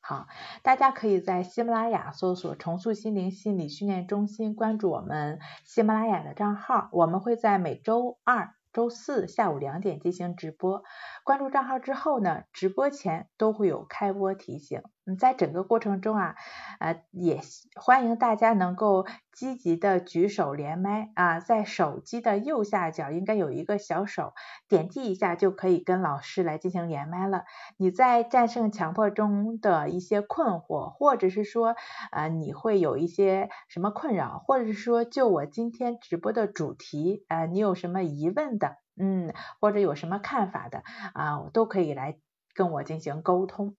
[0.00, 0.28] 好，
[0.62, 8.55] 大家可以在喜马拉雅搜索“重塑心灵心理训练中心”，关注我们喜马拉雅的账号，我们会在每周二。
[8.76, 10.82] 周四下午两点进行直播，
[11.24, 14.82] 关注账号之后呢，直播前都会有开播提醒。
[15.06, 16.34] 嗯，在整个过程中啊，
[16.80, 17.40] 呃，也
[17.76, 24.34] 欢迎大家能够积极的举手连麦啊，在手机的右下角应该有一个小手，
[24.68, 27.44] 点击一下就可以跟老师来进行连麦了。
[27.76, 31.76] 你在战胜强迫中的一些困惑，或者是说
[32.10, 40.82] 啊，你会有一些什么困扰，或者是说就我今天直播的主题啊，你有什么疑问的，嗯，或者有什么看法的
[41.14, 42.18] 啊，都可以来
[42.54, 43.76] 跟我进行沟通。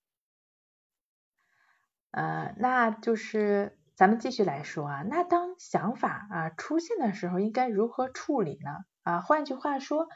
[2.11, 8.71] 呃，那就是咱们继续来说啊，那当想法啊出现的时候，应该如何处理呢？
[9.03, 10.07] 啊，换句话说，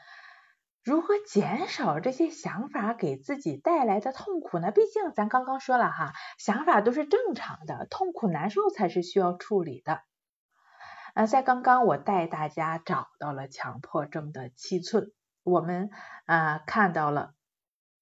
[0.82, 4.70] 如何减少这些想法给自己带来的痛苦呢？
[4.72, 10.00] 毕竟咱刚刚说了哈，想法都是正常的，痛苦难受才是需要处理的。
[11.14, 15.12] 呃，在刚刚我带大家找到了强迫症的七寸，
[15.42, 15.90] 我们
[16.24, 17.34] 啊看到了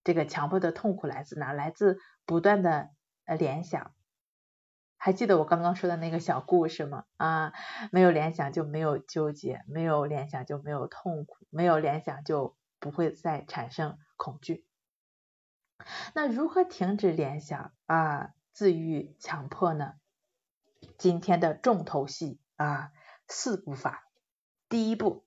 [0.05, 1.53] 这个强迫的痛苦来自哪？
[1.53, 2.91] 来自不断的。
[3.37, 3.95] 联想。
[4.97, 7.05] 还记得我刚刚说的那个小故事吗？
[7.17, 7.53] 啊，
[7.91, 14.67] 没有联想就没有纠结，没有联想就没有痛苦，没有联想就不会再产生恐惧。
[16.15, 19.95] 那如何停止联想啊，自愈强迫呢？
[20.99, 22.93] 今天的重头戏啊，
[23.27, 24.07] 四步法。
[24.69, 25.25] 第一步，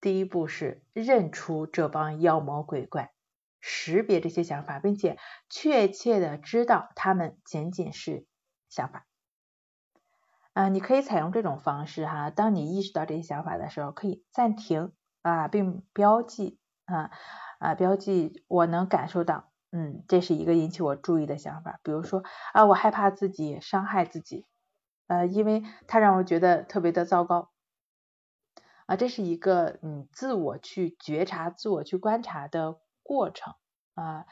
[0.00, 3.12] 第一步是认出这帮妖魔鬼怪，
[3.62, 5.16] 识别这些想法，并且
[5.48, 8.26] 确切的知道他们仅仅是。
[8.74, 9.04] 想法，
[10.54, 12.30] 啊，你可以采用这种方式哈。
[12.30, 17.10] 当你意识到这些想法的时候，可以暂停啊，并标记啊
[17.58, 21.80] 啊，标记我能感受到，嗯，这是一个引起我注意的想法。
[21.82, 22.22] 比如说
[22.54, 24.46] 啊，我害怕自己伤害自己，
[25.06, 27.50] 呃，因为它让我觉得特别的糟糕
[28.86, 28.96] 啊。
[28.96, 33.54] 这是一个嗯，自我去觉察、自我去观察的过程
[33.94, 34.26] 啊。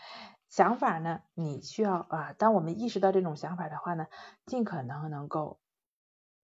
[0.49, 1.21] 想法呢？
[1.35, 4.09] 你需要啊，当我们意识到这种想法的话呢，
[4.47, 5.61] 尽可能能够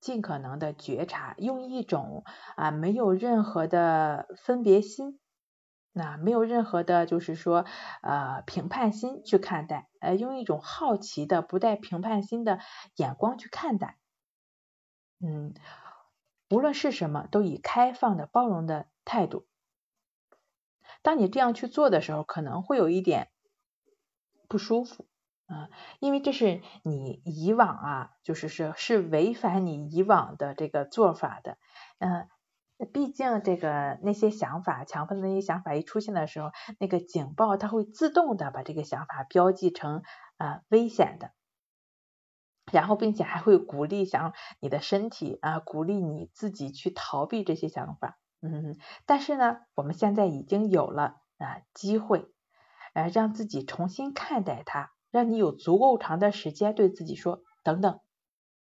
[0.00, 2.22] 尽可能的觉察，用一种
[2.54, 5.18] 啊没有任何的分别心，
[5.90, 7.64] 那没有任何的就是说
[8.00, 12.60] 呃评判心去看待，呃用一种好奇的不带评判心的
[12.94, 13.98] 眼光去看待，
[15.18, 15.52] 嗯，
[16.48, 19.48] 无论是什么，都以开放的包容的态度。
[21.02, 23.28] 当你这样去做的时候，可能会有一点。
[24.48, 25.08] 不舒服
[25.46, 25.68] 啊，
[25.98, 31.58] 因为这是你以往啊，就是是是违反你以往的这个做法的，
[31.98, 32.28] 嗯，
[32.92, 40.04] 毕竟这个那些想法，强迫的那些想法一出现的时候，那个警报它会自动的把这个想法标记成
[40.36, 41.32] 啊危险的，
[42.70, 48.76] 然后并且还会鼓励想你的身体啊，鼓励你自己去逃避这些想法，嗯，
[49.06, 52.26] 但是呢，我们现在已经有了啊机会。
[52.94, 58.00] 呃，让自己重新看待它，让你有足够长的时间对自己说等等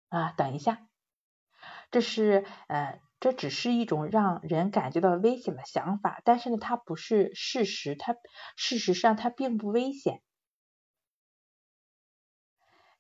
[0.08, 0.86] 啊，等一下，
[1.90, 8.14] 这是呃，这只是一种让人感觉到危险的想法，但是呢，它不是事实，它
[8.54, 10.22] 事实上它并不危险。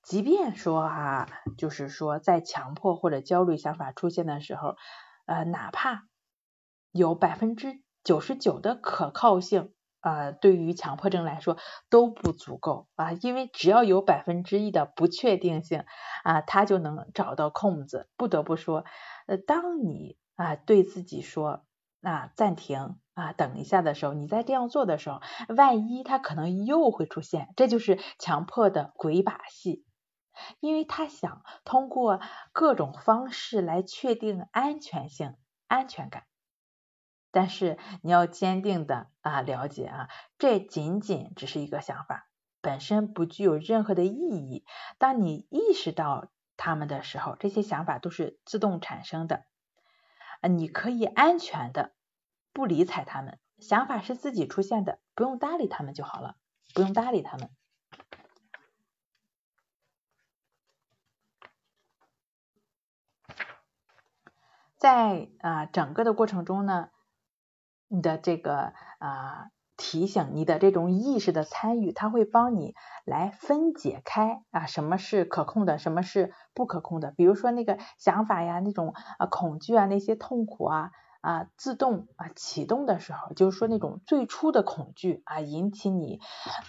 [0.02, 4.74] 即便说哈，就是说在强迫或者焦虑想法出现的时候，
[5.26, 6.08] 呃，哪怕
[6.92, 9.72] 有百分之九十九的可靠性。
[10.02, 11.58] 啊，对于强迫症来说
[11.90, 15.84] 都不足够啊，因为只要有百分之一的不确定性
[16.24, 18.08] 啊，他就能找到空子。
[18.16, 18.86] 不得不说，
[19.46, 21.66] 当你啊对自己说
[22.00, 25.20] 啊暂停啊等一下的时候，你在这样做的时候，
[25.54, 29.84] 万一他可能又会出现，这就是强迫的鬼把戏，
[30.60, 32.20] 因为他想通过
[32.52, 35.36] 各种方式来确定安全性、
[35.66, 36.22] 安全感。
[37.32, 40.08] 但是你要坚定的啊了解啊，
[40.38, 42.28] 这仅仅只是一个想法，
[42.60, 44.64] 本身不具有任何的意义。
[44.98, 49.44] 当你意识到他们的时候，这些想法都是自动产生的
[50.40, 51.94] 啊，你可以安全的
[52.52, 56.36] 不理睬他们，想法是自己出现的，不用搭理他们就好了，
[56.74, 57.50] 不用搭理他们。
[64.76, 66.90] 在啊整个的过程中呢。
[67.90, 72.74] 你的这个啊提醒，你的这种意识的参与，它会帮你
[73.04, 77.12] 来分解开啊什么是可控的，什么是不可控的。
[77.16, 86.20] 比如说那个想法呀，那种啊恐惧啊，那些痛苦啊啊自动啊启动的时候，就是说那种最初的恐惧啊引起你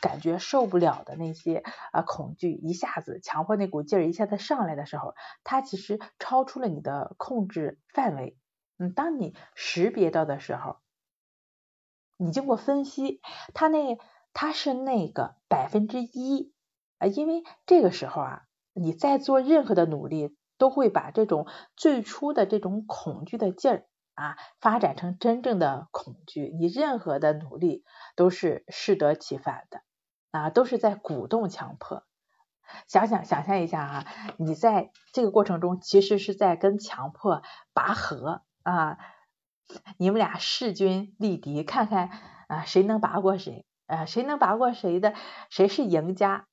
[0.01, 5.13] 感觉受不了的那些啊恐惧，一下子强迫那股劲儿一下子上来的时候，
[5.43, 8.37] 它其实超出了你的控制范围。
[8.79, 10.80] 嗯，当你识别到的时候。
[12.21, 13.19] 你经过分析，
[13.55, 13.97] 它那
[14.31, 16.53] 它是那个百分之一
[16.99, 18.43] 啊，因为这个时候啊，
[18.73, 26.55] 你在做任何的努力，都会把这种最初的这种恐惧的劲儿啊，发展成真正的恐惧。
[26.59, 27.83] 你任何的努力
[28.15, 29.81] 都是适得其反的
[30.29, 32.03] 啊，都是在鼓动强迫。
[32.87, 34.05] 想想想象一下啊，
[34.37, 37.41] 你在这个过程中，其实是在跟强迫
[37.73, 38.99] 拔河啊。
[39.97, 42.09] 你们俩势均力敌，看看
[42.47, 44.05] 啊谁能拔过谁啊？
[44.05, 45.13] 谁能拔过谁的，
[45.49, 46.47] 谁是赢家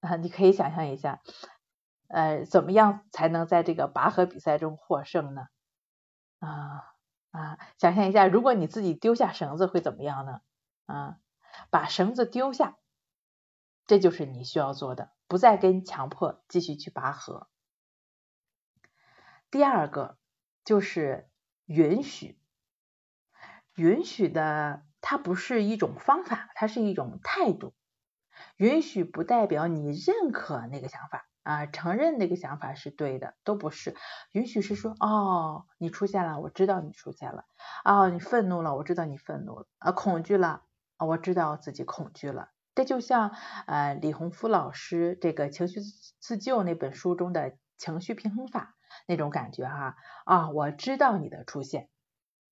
[0.00, 0.16] 啊？
[0.16, 1.22] 你可以想象一下，
[2.08, 5.46] 呃，怎么样才能在这个拔河比赛中获胜呢？
[6.38, 6.94] 啊
[7.30, 10.40] 啊，想象一下，如果你自己丢下绳子会怎么样呢？
[10.86, 11.18] 啊，
[11.70, 12.76] 把绳子丢下，
[13.86, 17.48] 这就是你需要做的，不再跟强迫继续去拔河。
[19.50, 20.18] 第二个。
[20.66, 21.30] 就是
[21.64, 22.38] 允许，
[23.76, 27.72] 允许的它不是一种方法，它是一种态度。
[28.58, 33.96] 允许不代表你认可那个想法啊，承认那个想法是对的，都不是。
[34.32, 37.44] 允许是说，哦，你出现了，我知道你出现了。
[37.84, 39.66] 哦，你愤怒了，我知道你愤怒了。
[39.78, 40.64] 啊，恐惧了，
[40.96, 42.50] 啊，我知道自己恐惧了。
[42.74, 43.30] 这就像
[43.66, 45.80] 呃李洪福老师这个情绪
[46.20, 48.75] 自救那本书中的情绪平衡法
[49.06, 51.88] 那种感觉哈啊，我知道你的出现，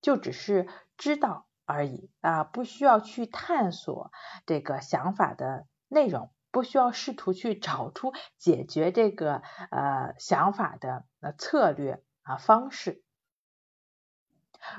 [0.01, 4.11] 就只是知道而已啊，不需要去探索
[4.45, 9.41] 这个想法的内容，不需要试图去找出解决这个
[9.71, 11.05] 呃想法的
[11.37, 13.01] 策略啊方式。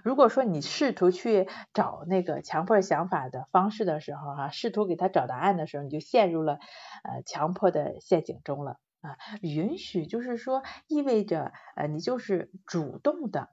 [0.03, 6.59] 如果说你试图去找那个强迫想法的方式的时候，哈，试图给他找答案的时候，你就陷入了
[7.05, 9.19] 呃强迫的陷阱中了啊。
[9.41, 13.51] 允许就是说意味着呃你就是主动的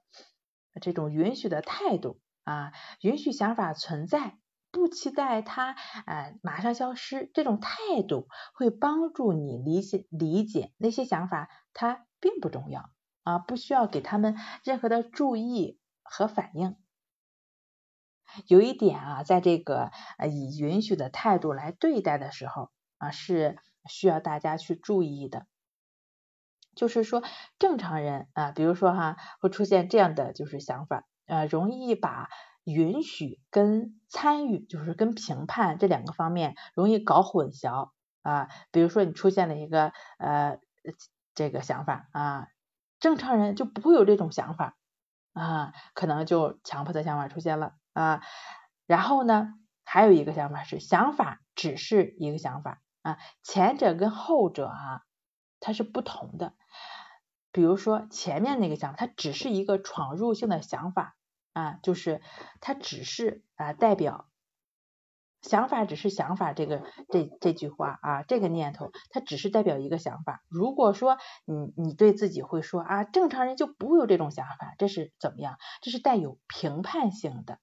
[0.81, 4.37] 这种允许的态度啊，允许想法存在，
[4.71, 5.75] 不期待它
[6.05, 12.89] 呃马上消失，这种态度会帮助你理解理解那些想法它并不重要
[13.23, 15.79] 啊，不需要给他们任何的注意。
[16.05, 16.75] 和反应，
[18.45, 25.47] 有一点啊，在这个呃以允许的态度来对待的时候啊，是需要大家去注意的。
[26.75, 27.23] 就是说，
[27.59, 32.29] 正常人啊，比如说哈，会出现这样的就是想法，呃，容易把
[32.63, 38.49] 允许跟参与，就是跟评判这两个方面容易搞混淆啊。
[38.71, 40.59] 比如说，你出现了一个呃
[41.35, 42.47] 这个想法啊，
[42.99, 44.77] 正常人就不会有这种想法。
[45.33, 48.21] 啊，可能就强迫的想法出现了啊。
[48.85, 55.03] 然后呢，还有一个想法是，想法只是一个想法啊，前者跟后者啊，
[55.59, 56.55] 它是不同的。
[57.51, 61.15] 比如说前面那个想法，它只是一个闯入性的想法
[61.53, 62.21] 啊，就是
[62.59, 64.27] 它只是啊代表。
[65.41, 70.41] 想法只是想法，这个这这句话啊，这个念头，它只是代表一个想法。
[70.47, 75.57] 如果说你你对自己会说啊，正常人就不会有这种想法，这是怎么样？
[75.81, 77.59] 这是带有评判性的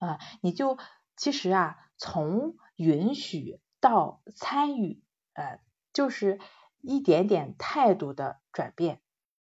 [0.00, 0.76] 啊，你就
[1.16, 5.02] 其实啊，从允许到参与，
[5.34, 5.60] 呃，
[5.92, 6.40] 就是
[6.80, 9.02] 一点点态度的转变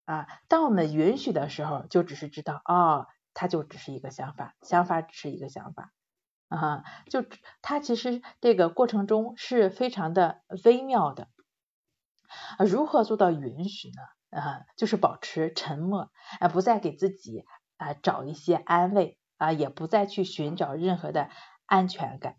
[0.05, 0.27] 啊。
[0.47, 5.91] 当我们允许的时候，就只是知道哦，它就只是一个想法，想法只是一个想法。
[6.47, 7.25] 啊，就
[7.63, 11.27] 它其实这个过程中是非常的微妙的。
[12.59, 14.39] 如何做到允许呢？
[14.39, 17.45] 啊，就是保持沉默，啊，不再给自己
[17.77, 21.31] 啊找一些安慰啊，也不再去寻找任何的
[21.65, 22.35] 安全感。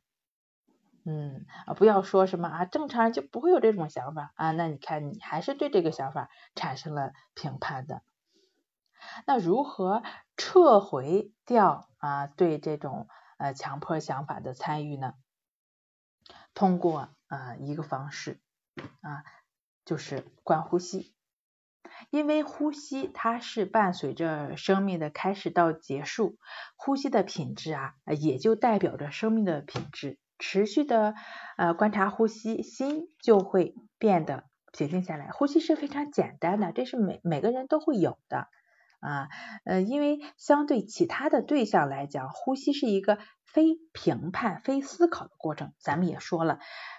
[1.05, 8.03] 嗯，啊，不要说什么啊，正常人就不会有这种想法啊，那你看你还是对这个想法产生了评判的。
[9.27, 10.03] 那如何
[10.37, 13.09] 撤回掉啊对这种？
[13.43, 15.15] 呃，强迫想法的参与呢，
[16.53, 18.39] 通过呃一个方式
[19.01, 19.25] 啊，
[19.87, 21.15] 就是观呼吸，
[22.11, 26.37] 因为呼吸它是伴随着生命的开始到结束，
[26.77, 30.19] 呼吸的品质啊，也就代表着生命的品质。
[30.41, 31.15] 持续的
[31.57, 35.31] 呃观察呼吸，心就会变得平静下来。
[35.31, 38.49] 呼吸是非常简单的，这是每每个人都会有的。
[39.01, 39.29] 啊，
[39.65, 45.73] 呃，因为相对其他的对象来讲，呼吸是一个非评判、非思考的过程。
[45.79, 46.59] 咱们也说了，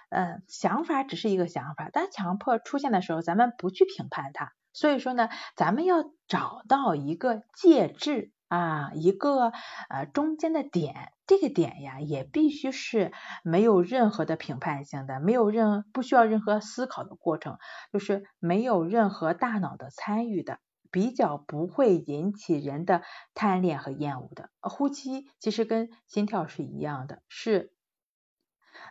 [0.09, 4.51] 呃，想法只是一个想法，当强迫出现的时候，咱们不去评判它。
[4.73, 9.53] 所以说呢，咱们要找到一个介质啊，一个
[9.87, 11.13] 呃中间的点。
[11.25, 17.57] 这个点呀，也必须是没有任何的评判性的，没有任不需要任何思考的过程，
[17.93, 20.59] 就是没有任何大脑的参与的。
[20.91, 23.01] 比较不会引起人的
[23.33, 27.71] 贪恋和厌恶的呼吸，其实跟心跳是一样的，是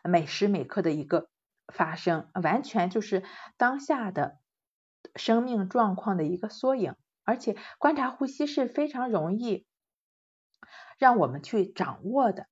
[0.03, 1.29] 每时每刻的一个
[1.67, 3.23] 发生，完全就是
[3.59, 4.39] 当下的
[5.15, 6.95] 生命状况的一个缩影。
[7.25, 9.67] 而且观察呼吸是非常容易
[10.99, 12.47] 让我们去掌握的。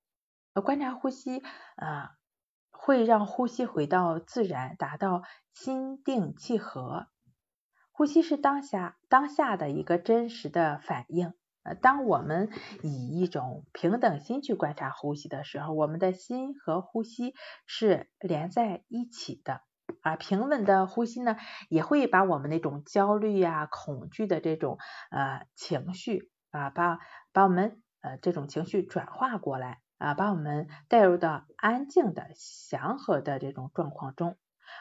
[0.64, 1.42] 观察呼吸
[1.76, 2.10] 啊，
[2.70, 7.06] 会让呼吸回到自然，达到心定气和。
[7.92, 11.34] 呼吸是当下当下的一个真实的反应。
[11.64, 12.50] 呃，当我们
[12.82, 17.34] 以一种平等心去观察呼吸的时候，我们的心和呼吸
[17.66, 19.60] 是连在一起的。
[20.03, 21.36] 啊，平稳的呼吸呢，
[21.68, 24.78] 也会把我们那种焦虑呀、恐惧的这种
[25.11, 26.99] 呃情绪啊，把
[27.32, 34.36] 把我们呃这种情绪转化过来啊，把我们带入到安静的、祥和的这种状况中。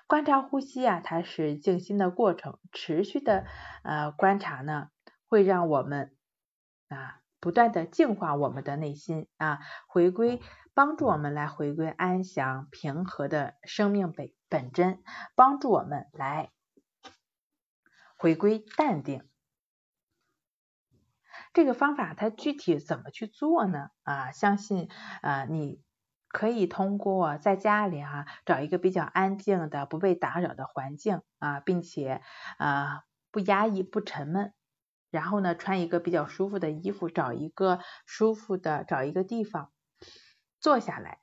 [0.05, 3.45] 观察呼吸啊，它是静心的过程，持续的
[3.83, 4.89] 呃观察呢，
[5.27, 6.13] 会让我们
[6.89, 10.41] 啊不断的净化我们的内心啊，回归
[10.77, 15.01] 帮助我们来回归安详平和的生命本本真，
[15.33, 16.51] 帮助我们来
[18.15, 19.27] 回归淡定。
[21.51, 23.89] 这个方法它具体怎么去做呢？
[24.03, 24.87] 啊，相信
[25.23, 25.81] 啊你
[26.27, 32.21] 可以通过在家里啊找一个比较安静的、不被打扰的环境啊，并且
[32.59, 33.01] 啊
[33.31, 34.53] 不压抑、不沉闷。
[35.09, 39.71] 然后呢，穿一个比较舒服的衣服，找一个舒服的，找一个地方
[40.67, 41.21] 坐下来，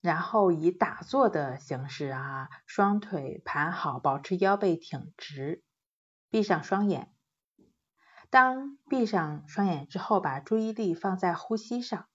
[0.00, 5.62] 然后以打坐的形式啊，双腿盘好，保持腰背挺直，
[6.30, 7.14] 闭上双眼。
[8.30, 12.08] 当闭上双眼之后，把注意力放在呼吸上。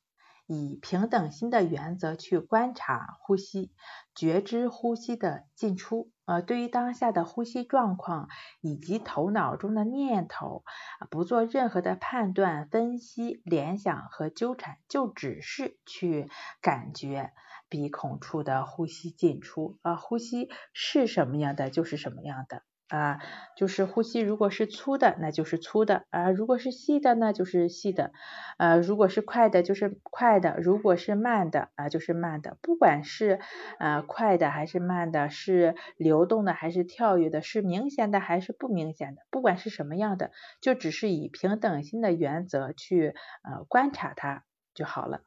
[0.51, 3.71] 以平等心的原则去观察呼吸，
[4.15, 6.11] 觉知呼吸的进出。
[6.25, 8.29] 呃，对于当下的呼吸状况
[8.59, 10.63] 以及头脑中的念头，
[11.11, 16.31] 不做任何的判断、分析、联想和纠缠，就只是去
[16.61, 17.31] 感觉
[17.69, 19.77] 鼻孔处的呼吸进出。
[19.83, 22.63] 啊，呼吸是什么样的就是什么样的。
[22.89, 23.19] 啊，
[23.55, 28.11] 就是呼吸，如果是粗的，那就是粗的啊；如果是细的呢，就是细的。
[28.57, 32.57] 呃，如果是快的，就是快的；如果是慢的啊，就是慢的。
[32.61, 33.39] 不管是
[33.77, 43.13] 呃快的还是慢的，是流动的还是跳跃的，是明显的还是不明显的，不管是什么样的，就只是以平等心的原则去
[43.43, 45.21] 呃观察它就好了。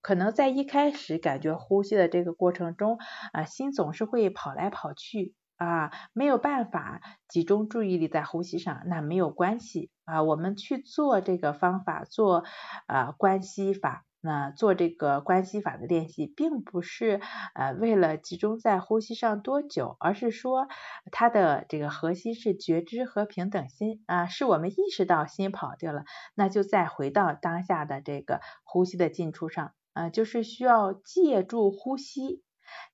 [0.00, 2.98] 可能在一开始感觉呼吸的这个过程中
[3.32, 5.34] 啊，心总是会跑来跑去。
[5.58, 10.22] 啊，没有办法集中注意力在呼吸上，那没有关系啊。
[10.22, 12.44] 我们去做这个方法，做
[12.86, 17.20] 啊关系法，那做这个关系法的练习，并不是
[17.54, 20.68] 呃为了集中在呼吸上多久，而是说
[21.10, 26.04] 它的这个核心是觉知和平等心啊，是我们意识到心跑掉了，
[26.36, 32.44] 那就再回到当下的这个呼吸的进出上啊，就是需要借助呼吸。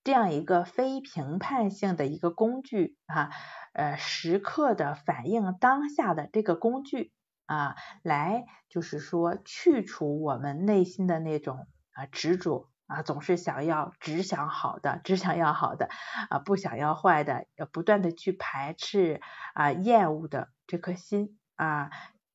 [0.03, 3.31] 这样一个非评判性的一个工具啊，
[3.73, 7.13] 呃，时刻的反映当下的这个工具
[7.47, 15.89] 啊，来就是说去除我们内心的那种啊执着啊，总是想要只想好的，只想要好的
[16.31, 19.21] 啊，不想要坏的，要不断的去排斥
[19.55, 21.91] 啊厌恶的这颗心啊。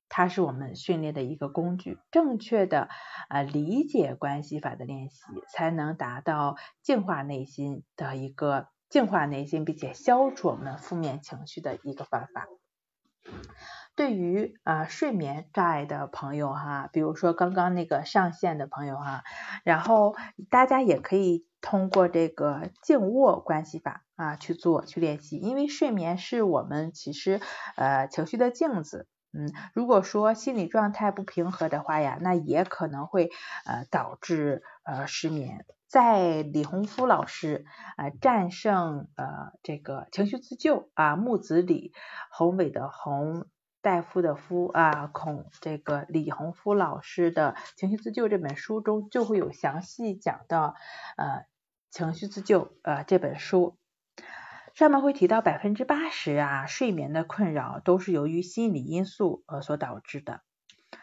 [0.09, 2.89] 它是我们训练的一个工具，正确的
[3.29, 12.47] 啊理解关系法的练习，才能达到净化内心的一个净化内心，并且消除我们负面情绪的一个方法。
[13.95, 19.23] 对于啊睡眠障碍的朋友哈，比如说刚刚那个上线的朋友哈，
[19.63, 20.15] 然后
[20.49, 27.41] 大家也可以通过这个静卧关系法啊去做去练习，因为睡眠是我们其实
[27.75, 29.07] 呃情绪的镜子。
[29.31, 33.29] 嗯，如果说心理状态不平和的话呀，那也可能会
[33.65, 35.65] 呃导致呃失眠。
[35.87, 37.65] 在李洪夫老师
[37.97, 41.93] 呃战胜呃这个情绪自救啊木子李
[42.31, 43.47] 宏伟的宏
[43.81, 50.75] 大夫的夫啊孔这个李洪夫老师的情绪自救这本书中就会有详细讲到
[51.17, 51.45] 呃
[51.89, 53.75] 情绪自救呃这本书。
[54.79, 60.39] 上面会提到百分之八十啊睡眠的困扰都是由于心理因素呃所导致的，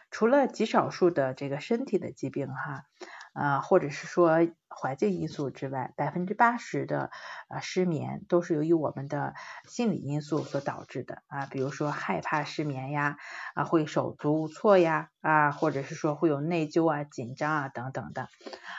[0.09, 2.85] 除了极少数的这个身体的疾病哈。
[3.33, 4.39] 啊，或者是说
[4.79, 7.09] 环境因素之外，百分之八十的
[7.49, 9.33] 呃失眠都是由于我们的
[9.67, 13.17] 心理因素所导致的啊，比如说害怕失眠呀，
[13.55, 18.29] 啊会手足无措呀，啊或者是说会有内疚啊、紧张啊等等的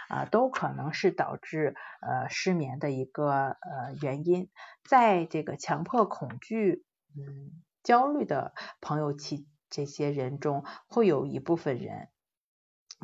[0.09, 4.49] 啊，都可能是导致呃失眠的一个呃原因。
[4.89, 6.85] 在这个强迫恐惧、
[7.17, 7.51] 嗯
[7.85, 12.09] 焦虑的朋友期这些人中，会有一部分人。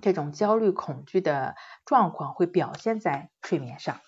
[0.02, 4.00] 这种焦虑、恐惧的状况会表现在睡眠上，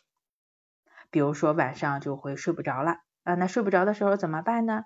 [1.11, 3.35] 比如说晚上就会睡不着了啊。
[3.35, 4.85] 那睡不着的时候怎么办呢？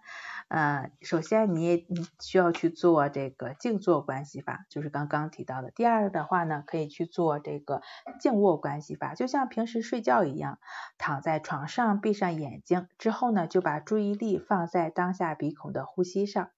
[0.49, 1.87] 呃，首先你也
[2.21, 5.71] 需要去做这个静坐关系法，就是刚刚提到的。
[5.71, 7.83] 第二的话呢，可以去做这个
[8.19, 10.59] 静卧关系法，就像平时睡觉一样，
[10.99, 16.51] 躺在床上，闭上眼睛之后呢，就把注意力放在当下鼻孔的呼吸上。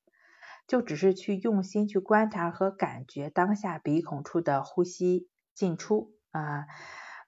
[0.67, 6.67] 就只是去用心去观察和感觉当下鼻孔处的呼吸进出啊，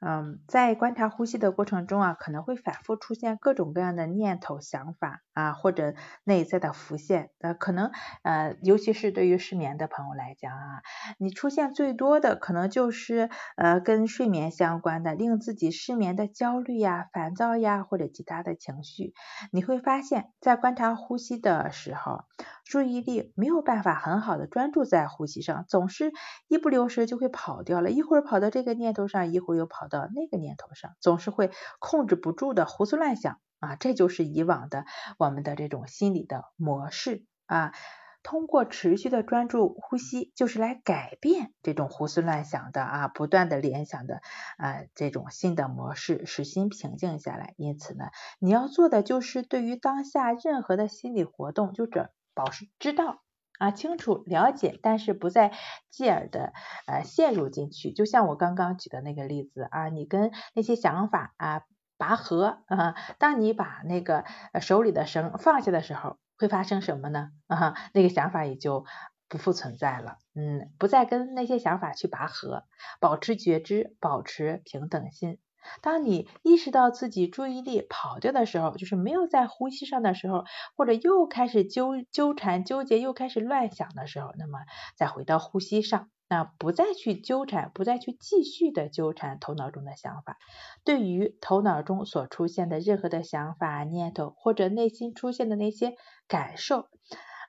[0.06, 5.94] 嗯，在观察呼吸的过程中啊，可能会反复出现各种各样的念头、想法啊，或者
[6.24, 7.30] 内在的浮现。
[7.40, 7.90] 呃，可能
[8.22, 10.82] 呃，尤其是对于失眠的朋友来讲啊，
[11.18, 19.14] 你出现最多的可能就是呃跟睡眠相关的，令自己失眠的焦虑呀、烦躁呀，或者其他的情绪。
[19.52, 22.24] 你会发现在观察呼吸的时候，
[22.66, 26.12] 注意力没有办法很好的专注在呼吸上，总是
[26.48, 29.93] 一不留神就会跑掉了，一会儿跑到这个念头上，一会儿又跑到。
[29.94, 34.84] 的那个念头上，总是会控制不住的胡思乱想啊，这就是以往的
[35.18, 37.72] 我们的这种心理的模式啊。
[38.24, 44.22] 通过持续的专注呼吸，就是来改变这种胡思乱想的啊，不断的联想的
[44.56, 47.52] 啊这种新的模式，使心平静下来。
[47.58, 48.06] 因此呢，
[48.38, 53.23] 你要做的就是对于当下任何的心理活动，就这保持知道。
[53.64, 55.52] 啊，清楚了解，但是不再
[55.88, 56.52] 继而的
[56.86, 57.92] 呃陷入进去。
[57.92, 61.62] 就像我刚刚举的那个例子啊，你跟那些想法啊
[61.96, 64.24] 拔河啊，当你把那个
[64.60, 67.30] 手里的绳放下的时候，会发生什么呢？
[67.46, 68.84] 啊，那个想法也就
[69.28, 70.18] 不复存在了。
[70.34, 72.64] 嗯，不再跟那些想法去拔河，
[73.00, 75.38] 保持觉知，保持平等心。
[75.82, 80.44] 当你意识到自己注意力跑掉的时候，就是没有在呼吸上的时候，
[80.76, 84.60] 或者又开始纠纠缠纠结，又开始乱想的时候，那么
[84.96, 90.38] 再回到呼吸上，那不再去纠缠，不再去继续的纠缠头脑中的想法。
[90.84, 95.94] 对于头脑中所出现的任何的想法、念头，或者内心出现的那些
[96.28, 96.88] 感受。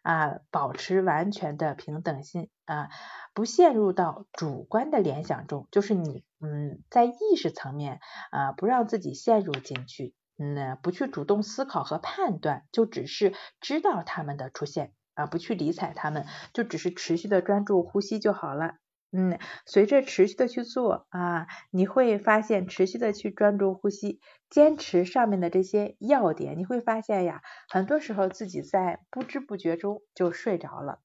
[0.06, 2.90] 啊，保持完全的平等心啊，
[3.34, 8.00] 不陷入到主观的联想中，就是你嗯，在意识层面
[8.30, 18.76] 啊，不让自己陷入进去，嗯，不去主动思考和判断，就只是知道他们的出现啊，不去理睬他们，就只是持续的专注呼吸就好了。
[19.18, 31.00] 嗯，随着持续的去做啊，你会发现持续的去专注呼吸，坚持上面的这些要点，你会发现呀，很多时候自己在不知不觉中就睡着了，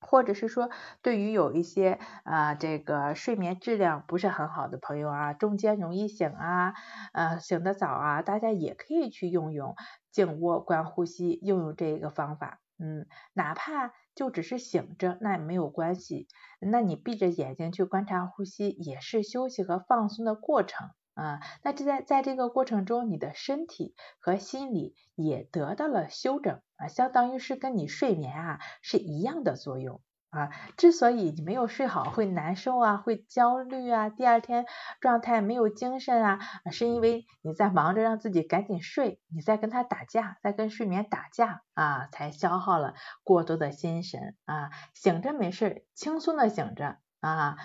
[0.00, 0.70] 或者是说，
[1.02, 6.74] 对于有一些啊这个睡眠质量不是很好的朋友啊，中间容易醒啊，
[7.12, 9.76] 呃醒得早啊，大家也可以去用用
[10.10, 13.92] 静卧观呼吸，用用这个方法，嗯，哪怕。
[14.14, 16.28] 就只是醒着，那也没有关系。
[16.60, 21.40] 那你闭着眼睛去观察呼吸，也是休息和放松的过程啊。
[21.62, 30.00] 那这在在这个过程中，你的身体和心理也得到了休整啊，相当于是跟你睡眠啊是一样的作用。
[30.34, 34.66] 啊，之所以你没有睡好会难受啊，会焦虑啊，第二天
[35.00, 36.38] 状态没有精神啊，
[36.72, 44.70] 是因为你在忙着让自己赶紧睡，你在跟他打架，在跟睡眠打架啊，才消耗了过多的心神啊。
[44.92, 47.56] 醒着没事，轻松的醒着啊，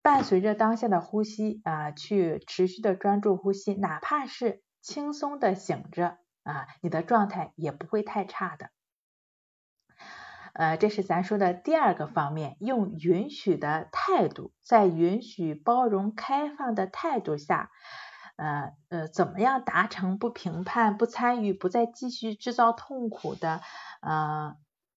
[0.00, 8.70] 伴随着当下的呼吸啊，去持续的专注呼吸，哪怕是轻松的醒着啊，你的状态也不会太差的。
[10.52, 17.70] 呃，这是咱说的第二个方面，用允许的态度，在允许、包容、开放的态度下，
[18.36, 23.60] 呃呃，怎么样达成不评判、不参与、不再继续制造痛苦的，
[24.02, 24.56] 呃，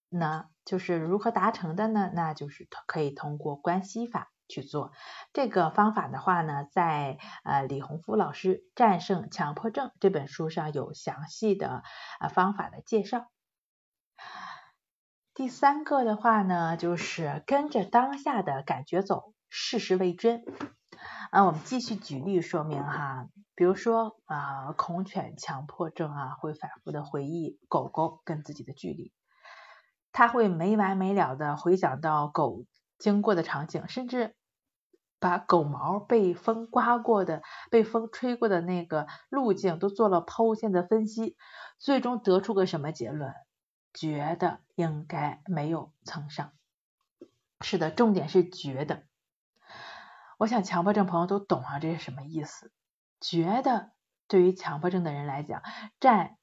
[0.10, 0.46] 呢？
[0.66, 2.10] 就是如何达成的呢？
[2.16, 4.92] 那就是可以通过关系法去做。
[5.32, 11.84] 这个方法的话呢，在呃李洪福老师《战胜强迫症》这本书上有详细的
[12.20, 13.28] 呃方法的介绍。
[15.36, 20.46] 第三个的话呢，就是跟着当下的感觉走，事实为真。
[21.30, 29.12] 啊，我们继续举例说明哈，比如说啊，恐犬强迫症啊，会反复的回忆狗狗跟自己的距离，
[30.14, 32.64] 他会没完没了的回想到狗
[32.98, 34.38] 经过的场景，甚至
[35.20, 41.36] 把狗毛被风刮过的、被风吹过的那个路径都做了剖线的分析，
[41.78, 43.34] 最终得出个什么结论？
[43.96, 46.54] 觉得应该没有蹭上，
[47.62, 49.08] 是的，重点是觉得。
[50.38, 52.74] 我想强迫症朋友都懂啊，这是什么意思？
[53.22, 53.94] 觉得
[54.28, 55.64] 对于强迫症的人来讲，
[56.02, 56.38] 占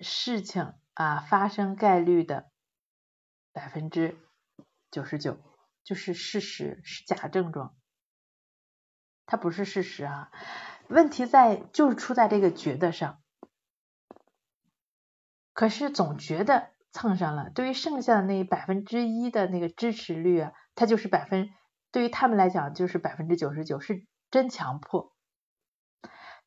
[0.00, 2.50] 事情啊发生概率的
[3.52, 4.16] 百分之
[4.90, 5.36] 九十九，
[5.84, 7.76] 就是事实，是假症状，
[9.26, 10.32] 它不是事实啊。
[10.88, 13.22] 问题在就是出在这个觉得上，
[15.52, 16.72] 可是总觉得。
[16.94, 21.50] 蹭上了，对于剩下的那百分之一的那个支持率啊，它就是百分，
[21.90, 25.12] 对于他们来讲就是百分之九十九是真强迫，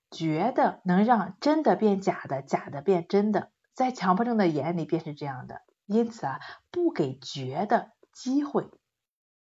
[0.10, 6.40] 觉得能让真的变假的，假的变真的，在强迫症的眼里便是这样的，因此啊，
[6.72, 8.72] 不给觉得机会，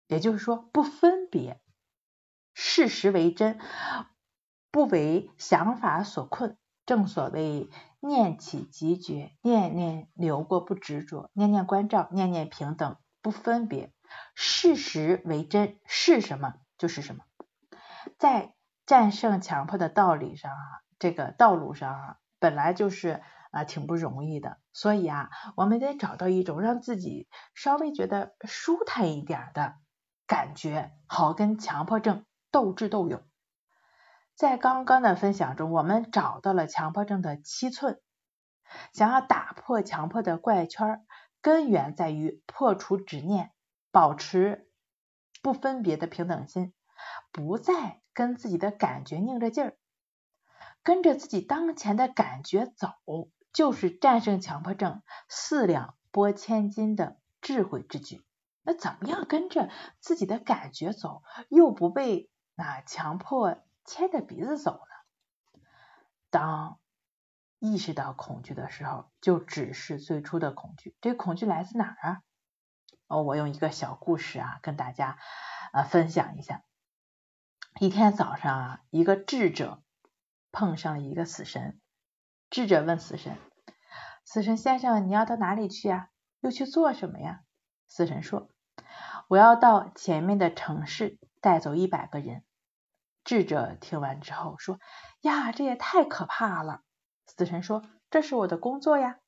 [0.07, 1.61] 也就是说不分别，
[2.53, 3.57] 事实为真，
[4.69, 6.57] 不为想法所困。
[6.89, 7.69] 正所谓
[7.99, 13.93] 念起即觉，念念流过不执着，念念关照，念念平等不分别。
[14.33, 17.25] 事实为真，是什么就是什么。
[18.17, 18.55] 在
[18.87, 23.21] 战胜强迫的道理上啊，这个道路上啊，本来就是
[23.51, 24.57] 啊挺不容易的。
[24.73, 29.75] 所以啊，我们得找到一种让自己稍微觉得舒坦一点的
[30.25, 33.21] 感觉，好跟强迫症斗智斗勇。
[34.39, 37.99] 在刚刚的分享中，我们找到了强迫症的七寸。
[38.93, 41.05] 想要打破强迫的怪圈，
[41.41, 43.51] 根源在于破除执念，
[43.91, 44.69] 保持
[45.41, 46.73] 不分别的平等心，
[47.33, 49.77] 不再跟自己的感觉拧着劲儿，
[50.83, 52.93] 跟着自己当前的感觉走，
[53.51, 58.23] 就是战胜强迫症四两拨千斤的智慧之举。
[58.63, 59.69] 那怎么样跟着
[59.99, 63.57] 自己的感觉走，又不被啊强迫？
[63.89, 65.61] 牵着鼻子走呢。
[66.29, 66.79] 当
[67.57, 70.95] 意识到恐惧的时候，就只是最初的恐惧。
[71.01, 72.21] 这恐惧来自哪儿啊？
[73.07, 75.17] 哦，我用一个小故事啊，跟大家
[75.73, 76.63] 啊分享一下。
[77.79, 79.81] 一天早上啊，一个智者
[80.51, 81.81] 碰上了一个死神。
[82.51, 83.35] 智者问死神
[84.23, 86.09] ：“死神先生，你要到哪里去啊？
[86.41, 87.41] 又去做什么呀？”
[87.89, 88.51] 死神说
[89.27, 92.43] ：“我要到前面的城市，带走一百个人。”
[93.29, 94.79] 智者听完之后说
[95.21, 96.81] ：“呀，这也太可怕了。”
[97.37, 99.19] 死神说：“这是我的工作呀。”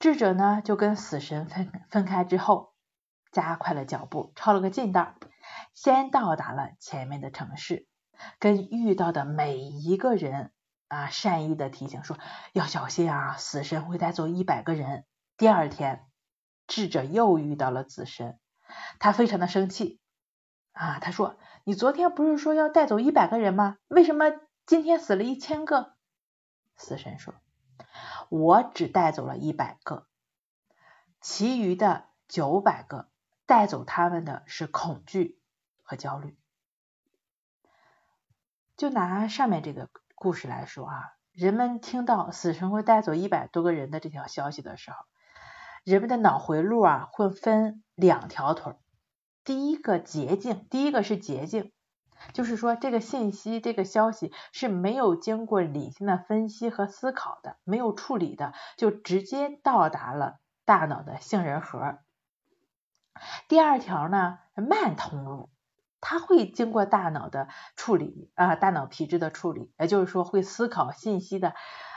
[0.00, 2.74] 智者呢就跟死神分分开之后，
[3.30, 5.14] 加快了脚步，抄了个近道，
[5.74, 7.86] 先到达了前面的城市，
[8.40, 10.50] 跟遇到的每一个人
[10.88, 12.18] 啊善意的提醒说
[12.52, 15.04] ：“要小心啊，死神会带走一百个人。”
[15.38, 16.04] 第二天，
[16.66, 18.40] 智者又遇到了死神，
[18.98, 20.00] 他非常的生气。
[20.72, 23.78] 啊，他说：“你昨天不是说要带走一百个人吗？
[23.88, 24.26] 为什么
[24.66, 25.94] 今天死了一千个？”
[26.76, 27.34] 死神说
[28.28, 30.06] ：“我只带走了一百个，
[31.20, 33.08] 其余的九百个
[33.46, 35.40] 带走他们的是恐惧
[35.82, 36.36] 和焦虑。”
[38.76, 44.96] 就拿上面这个故事来说啊，人们听到死神会带走一百多个人的这条消息的时候，
[45.84, 48.74] 人们的脑回路啊会分两条腿。
[49.44, 51.72] 第一个捷径，第一个是捷径，
[52.32, 61.98] 就是说这个信息、这个消息是没有经过理性的分析和思考的，没有处理的，就直接到达了大脑的杏仁核。
[63.48, 65.50] 第二条呢，慢通路，
[66.00, 71.54] 它会经过大脑的处理啊，大脑皮质的处理，也就是说会思考信息的。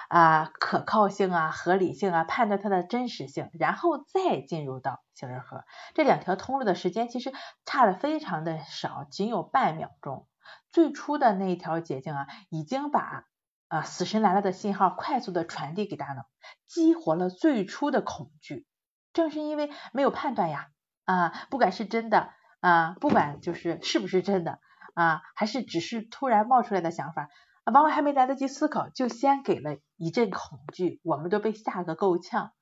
[0.09, 5.63] 啊，可靠性啊，合理性啊，判断它的真实性，然后再进入到杏仁核。
[5.93, 7.33] 这两条通路的时间其实
[7.65, 10.27] 差的非常的少，仅有半秒钟。
[10.71, 13.25] 最初的那一条捷径啊，已经把
[13.67, 16.25] 啊死神来了的信号快速的传递给大脑，
[16.67, 18.65] 激活了最初的恐惧。
[19.11, 20.67] 正是因为没有判断呀，
[21.05, 22.29] 啊，不管是真的
[22.61, 24.59] 啊，不管就是是不是真的
[24.93, 27.27] 啊，还是只是突然冒出来的想法。
[27.65, 32.53] 往往还没来得及思考，就先给了一阵恐惧，我们都被吓个够呛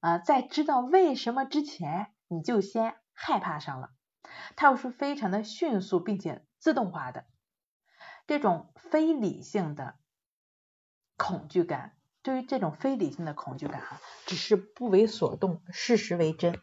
[0.00, 0.18] 啊！
[0.18, 3.90] 在知道为什么之前，你就先害怕上了。
[4.56, 7.26] 它又是非常的迅速并且自动化的
[8.26, 9.96] 这种非理性的
[11.16, 16.58] 恐惧感，对于这种非理性的恐惧感啊，只是不为所动，事实为真。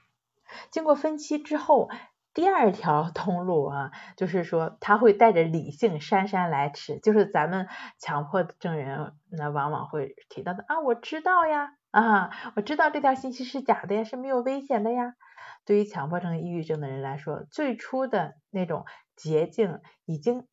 [0.72, 1.90] 经过分析之后。
[2.36, 15.14] 第二条通路啊，就是说他会带着理性姗姗来迟，就是咱们强迫症人那往往会提到的啊，我知道呀，啊，我知道这条信息是假的呀，是没有危险的呀。
[15.64, 20.46] 对于强迫症、抑郁症的人来说，最初的那种捷径已经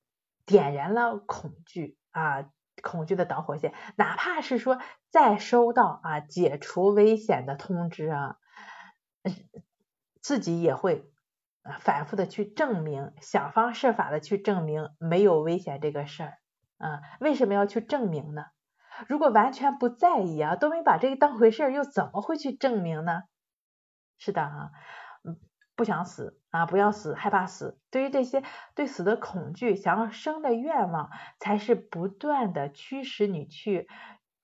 [0.46, 2.44] 点燃了恐惧啊，
[2.80, 4.78] 恐惧的导火线，哪怕是说
[5.10, 8.36] 再收到啊解除危险的通知啊，
[10.20, 11.11] 自己也会。
[11.80, 16.38] 反复的去证明，想方设法的去证明没有危险这个事儿，
[16.78, 18.46] 啊，为什么要去证明呢？
[19.08, 23.22] 如果完全不在意啊，都没把这个当回事儿，又怎么会去证明呢？
[24.18, 24.70] 是的啊，
[25.24, 25.38] 嗯，
[25.74, 28.42] 不想死啊，不要死，害怕死，对于这些
[28.74, 33.88] 对死的恐惧，想要生的愿望，才是不断的驱使你去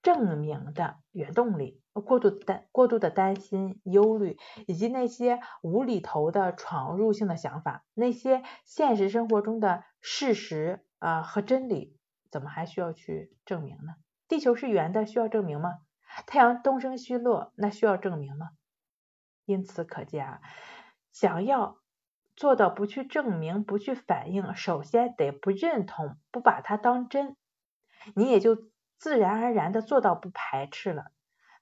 [0.01, 1.81] 证明的原动力。
[2.01, 4.37] 过度担过度的担心、忧虑，
[4.67, 11.97] 以及那些无厘头的闯入性的想法，那些现实生活中的事实啊和真理，
[12.31, 13.95] 怎么还需要去证明呢？
[14.27, 15.79] 地球是圆的，需要证明吗？
[16.25, 18.49] 太阳东升西落，那需要证明吗？
[19.45, 20.41] 因此可见啊，
[21.11, 21.77] 想要
[22.35, 27.35] 做到不去证明、不去反应，首先得不认同、不把它当真
[28.15, 28.55] 你也就
[28.97, 31.11] 自然而然的做到不排斥了。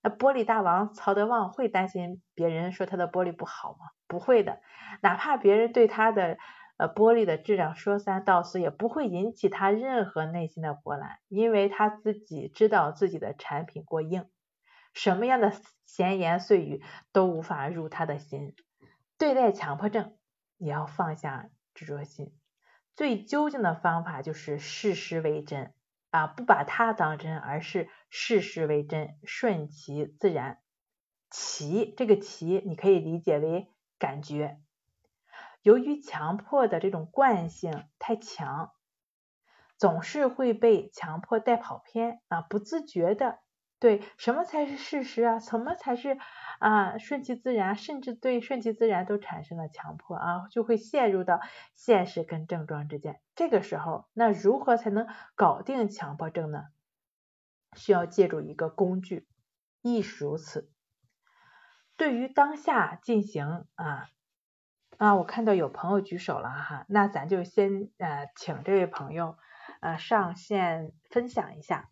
[0.02, 3.88] 那玻璃大王曹德旺会担心别人说他的玻璃不好吗？
[4.08, 4.62] 不会的，
[5.02, 6.38] 哪怕别人对他的
[6.78, 14.30] 呃玻璃的质量说三道四，也不会引起他任何内心的波澜，因为他自己知道自己的产品过硬，
[14.94, 15.52] 什么样的
[15.86, 18.56] 闲言碎语都无法入他的心。
[19.18, 20.16] 对待强迫症，
[20.58, 22.34] 也要放下执着心。
[22.96, 25.74] 最究竟的方法就是事实为真
[26.18, 30.60] 啊，不把它当真，而是事实为真，顺其自然。
[31.30, 34.60] 其这个其，你可以理解为感觉。
[35.62, 38.72] 由于强迫的这种惯性太强，
[39.78, 43.38] 总是会被强迫带跑偏啊，不自觉的。
[43.80, 45.40] 对，什么才是事实啊？
[45.40, 46.18] 什么才是
[46.60, 46.98] 啊？
[46.98, 51.40] 顺其自然，甚至对顺其自然都产生了强迫啊，就会陷入到
[51.76, 53.22] 现实跟症状之间。
[53.36, 56.64] 这个时候，那如何才能搞定强迫症呢？
[57.76, 59.28] 需要借助一个工具，
[59.84, 60.72] 亦是如此。
[61.96, 64.10] 对于当下进行啊
[64.98, 69.38] 啊，我看到有朋友举手了哈，那咱就先呃请这位朋友
[69.82, 71.92] 呃上线分享一下。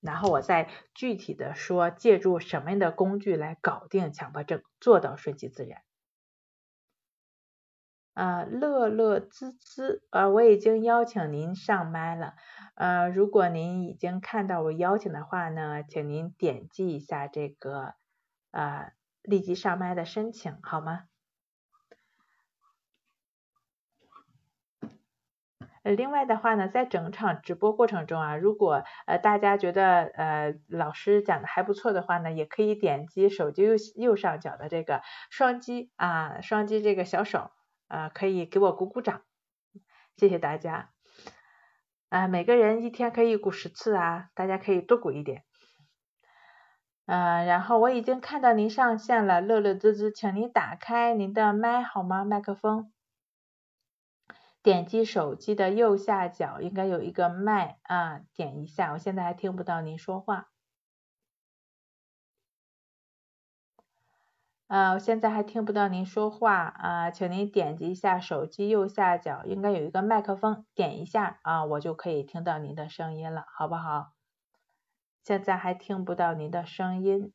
[0.00, 5.82] 然后我再具体的说，借助什么样的工具来搞定强迫症，做到顺其自然。
[8.14, 12.34] 啊，乐乐滋滋，啊，我已经邀请您上麦了，
[12.74, 17.94] 呃，如果您已经看到我邀请的话呢，请您点击一下这个
[18.50, 18.92] 啊，
[19.22, 21.04] 立即上麦的申请，好吗？
[25.82, 35.00] 呃，另外的话呢，在整场直播过程中啊，如果呃大家觉得呃老师讲的还不错的话呢，也可以点击手机右右上角的这个
[35.30, 37.50] 双击啊，双击这个小手
[37.88, 39.22] 啊，可以给我鼓鼓掌，
[40.16, 40.90] 谢谢大家。
[42.10, 45.44] 啊，每个人一天可以鼓十次啊，大家可以多鼓一点。
[47.06, 52.24] 嗯，然后我已经看到您上线了，乐乐滋滋，请您打开您的麦好吗？
[52.24, 52.92] 麦克风。
[54.62, 58.92] 点击手机的右下角应该有一个麦啊，点一下。
[58.92, 60.50] 我现在还听不到您说话。
[64.66, 74.12] 啊，我现在还听不到您说话啊，请您点击一下手机右下角应该有一个麦克风，点一下啊，我就可以听到您的声音了，好不好？
[75.24, 77.32] 现在还听不到您的声音。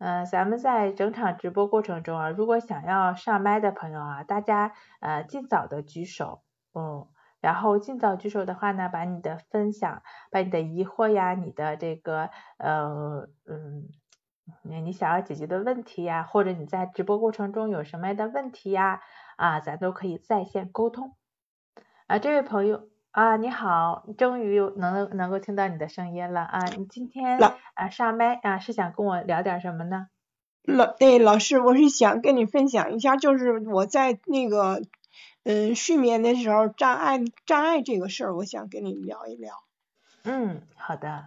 [0.00, 6.40] 嗯，咱们在整场直播过程中啊，如果想要上麦的朋友啊，大家呃尽早的举手，
[6.72, 7.06] 嗯，
[7.40, 13.90] 然后尽早举手的话呢，把你的分享、把你的疑惑呀、你的这个呃嗯，
[14.62, 19.02] 你想要解决的问题呀，或者你在直播过程中有什么样的问题呀，
[19.36, 21.14] 啊，咱都可以在线沟通。
[22.06, 22.88] 啊，这位朋友。
[23.12, 26.64] 啊，你好，终于能能够听到你的声音了啊！
[26.76, 27.40] 你今天
[27.74, 30.06] 啊上麦啊是想跟我聊点什么呢？
[30.62, 34.82] 老对老师，我是想跟你分享一下，就是我在那个
[35.42, 39.54] 嗯睡眠的时候障碍障碍这个事儿，我想跟你聊一聊。
[40.22, 41.26] 嗯，好的。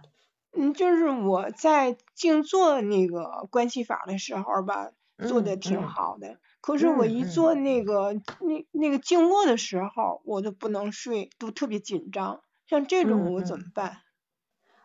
[0.56, 6.38] 嗯，就是我在静坐那个关系法的时候吧，做的挺好的。
[6.66, 12.40] 可是我一做那个那那个静卧的时候，我都不能睡，都特别紧张。
[12.66, 13.98] 像这种我怎么办？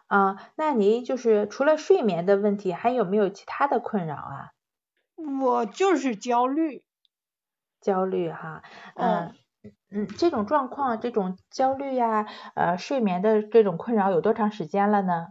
[0.08, 4.52] 啊，那您就是除了睡眠的问题，还有没有其他的困扰啊？
[5.18, 6.84] 我就是焦虑。
[7.82, 8.62] 焦虑哈，
[8.96, 9.34] 嗯
[9.90, 12.26] 嗯，这种状况，这种焦虑呀，
[12.56, 15.30] 呃，睡眠的这种困扰有多长时间了呢？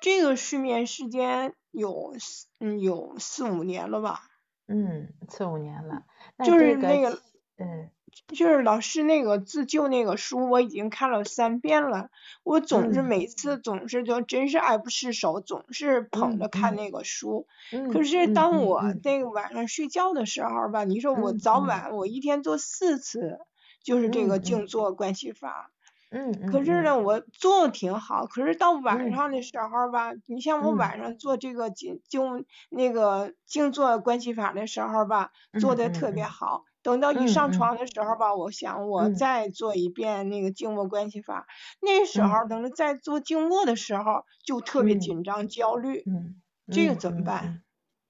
[0.00, 2.14] 这个睡眠时间有
[2.60, 4.27] 嗯有四五年了吧。
[4.68, 6.04] 嗯，四五年了，
[6.44, 7.18] 就是那个，
[7.56, 7.88] 嗯，
[8.28, 12.10] 就是老师那个自救那个书，我已经看了三遍了。
[12.44, 17.46] 我总是每次总是就真是爱不释手，总是捧着看那个书。
[17.72, 17.90] 嗯。
[17.90, 23.38] 可是当我那个晚上睡觉的时候吧，你说我早晚我一天做四次，
[23.82, 25.70] 就是这个静坐关系法。
[26.12, 26.50] 嗯嗯。
[26.50, 28.26] 可是呢，我做的挺好。
[28.26, 36.64] 可是到晚上的时候吧，你像我晚上做这个静静那个静坐关系法的时候吧，做的特别好。
[36.82, 41.46] 等到一上床的时候吧，我想我再做一遍那个静卧关系法。
[41.82, 46.06] 那时候等着再做静卧的时候，就特别紧张焦虑。
[46.06, 46.40] 嗯。
[46.70, 47.52] 这个怎么办？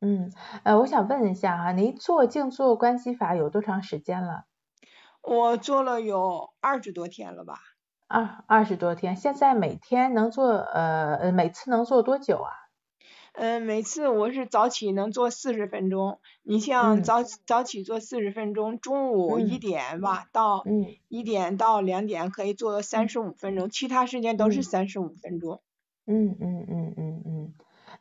[0.01, 0.30] 嗯，
[0.64, 4.44] 呃，我想问一下啊，您做静坐关系法有多长时间了？
[5.24, 7.59] 我做了有二十多天了吧。
[8.09, 12.50] 二二十多天，现在每天能做呃每次能做多久啊？
[13.34, 20.64] 嗯，每次我是早起能做四十分钟，你像早早起做四十分钟，中午一点吧到
[21.09, 25.61] 一点到两点可以做三十五分钟，其他时间都是三十五分钟。
[26.06, 27.54] 嗯嗯嗯嗯嗯，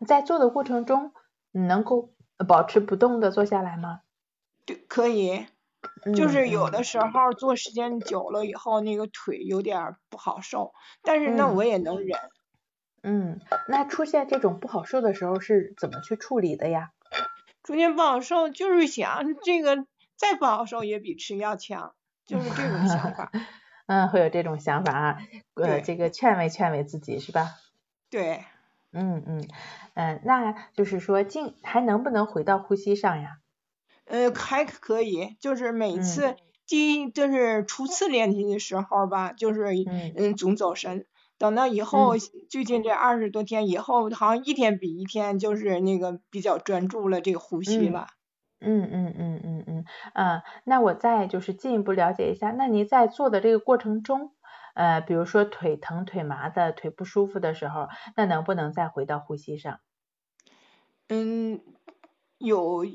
[0.07, 1.11] 在做的过程中，
[1.51, 2.13] 你能够
[2.47, 4.01] 保持不动的坐下来吗？
[4.65, 5.45] 对，可以。
[6.15, 10.73] 就是有的时候做时间久了以后，那个腿有点不好受，
[11.03, 12.17] 但是那我也能忍。
[13.03, 16.91] 嗯，那出现这种不好受的时候是怎么去处理的呀？
[17.63, 21.93] 出现不好受就是想这个再不好受也比吃药强，
[22.25, 23.31] 就是这种想法。
[23.87, 25.17] 嗯，会有这种想法啊，
[25.53, 27.51] 呃，这个劝慰劝慰自己是吧？
[28.09, 28.43] 对。
[28.91, 29.47] 嗯嗯
[29.95, 33.37] 嗯，那就是说，进还能不能回到呼吸上呀？
[34.07, 36.35] 呃，还可以，就是每次
[36.65, 39.65] 第一就是初次练习的时候吧，就是
[40.15, 41.05] 嗯总走神，
[41.37, 42.15] 等到以后
[42.49, 48.07] 最近这二十多天以后，好像一天比一天就是那个比较专注了这个呼吸了。
[48.59, 54.31] 嗯嗯嗯嗯嗯嗯，那我再就是进一步了解一下，那您在做的这个过程中，
[54.73, 59.79] 呃，比如说腿疼、腿麻的、腿不舒服的时候，那能不能再回到呼吸上？
[61.09, 61.61] 嗯。
[62.39, 62.85] 有，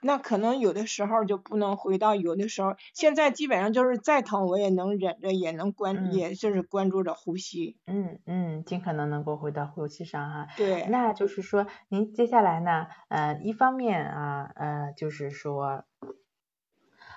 [0.00, 7.76] 那可能有的时候就不能回到，有的时候现在基本上就是再疼我也能忍着，也能关，也就是关注着呼吸。
[7.86, 10.46] 嗯嗯，尽可能能够回到呼吸上哈。
[10.56, 10.86] 对。
[10.88, 15.84] 那就是说，您接下来呢，呃，一方面啊，呃，就是说，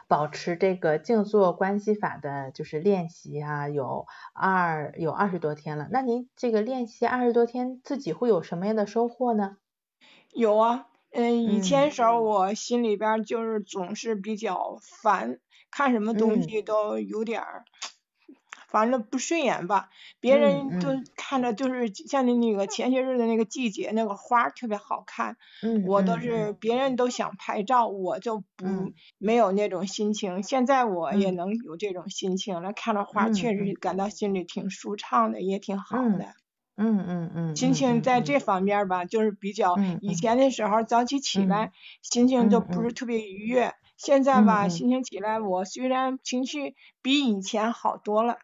[0.08, 5.88] 保持这个静坐关系法的，就是练习啊，有二有二十多天了。
[5.92, 9.58] 那您这个练习二十多天，自己会有什么样的收获呢？
[10.34, 10.88] 有啊。
[11.14, 15.40] 嗯，以前时候我心里边就是总是比较烦，
[15.72, 17.66] 看什么东西都有点儿，
[18.68, 19.90] 反正不顺眼吧。
[20.20, 25.38] 别人都看着就是像你那个前些日子那个季节那个花特别好看，
[25.86, 28.66] 我都是别人都想拍照，我就不
[29.20, 30.42] 没有那种心情。
[30.42, 36.43] 现在我也能有这种心情了，看着花确实感到心里挺舒畅的，也挺好的。
[36.78, 41.72] 嗯嗯嗯，心情在这方面吧，就是比较以前的时候早起起来，
[42.02, 43.74] 心情就不是特别愉悦。
[43.98, 48.38] 现在吧，心情起来，我虽然情绪比以前好多了。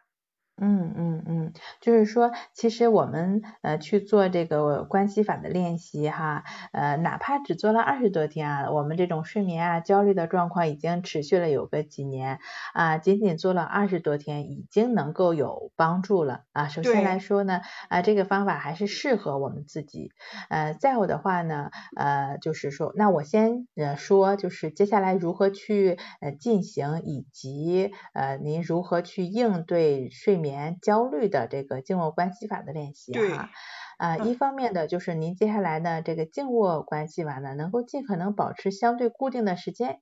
[0.62, 12.40] 嗯嗯嗯，就是说，其实我们呃去做这个关系法的练习哈，呃哪怕只做了二十多天啊，我们这种睡眠啊焦虑的状况已经持续了有个几年
[12.74, 16.68] 啊，仅仅做了二十多天，已经能够有帮助了啊。
[16.68, 20.12] 首先来说呢，啊这个方法还是适合我们自己。
[20.50, 30.49] 呃再有的话呢，呃就是说，那我先呃说，就是接下来如何去呃进行，以及呃您如何去应对睡眠。
[30.80, 33.50] 焦虑的这个静卧关系法的练习哈，
[33.98, 40.00] 啊，一方面的就是您接下来的这个静卧关系法呢，能够尽可能保持相对固定的时间，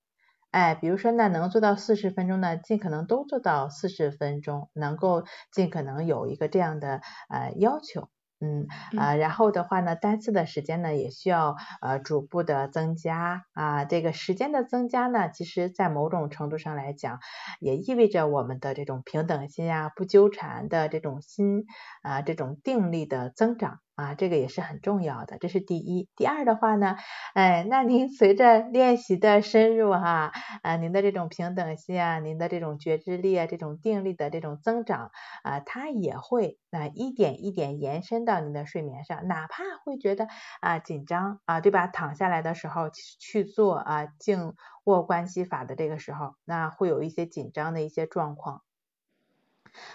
[0.50, 8.08] 哎，比如说那能做到四十分钟呢，尽可能都做到四十分钟，能够尽可能有一个这样的呃要求。
[8.40, 17.18] 嗯啊，然后的话呢，单次的时间呢也需要呃逐步的增加啊，这个时间的增加呢，其实在某种程度上来讲，
[17.60, 21.64] 也意味着我们的这种平等心啊、不纠缠的这种心
[22.02, 23.80] 啊、这种定力的增长。
[23.98, 26.08] 啊，这个也是很重要的，这是第一。
[26.14, 26.94] 第二的话呢，
[27.34, 30.30] 哎，那您 随着练习的深入哈，
[30.62, 35.10] 啊，您的这种平等心啊，您的这种觉知力啊，这种定力的这种增长
[35.42, 40.28] 啊，它也会啊一点一点延伸到您的睡眠上，哪怕会觉得
[40.60, 41.88] 啊紧张啊，对吧？
[41.88, 48.62] 躺下来的时候去做啊静卧关系法的这个时候，那会有一些紧张的一些状况，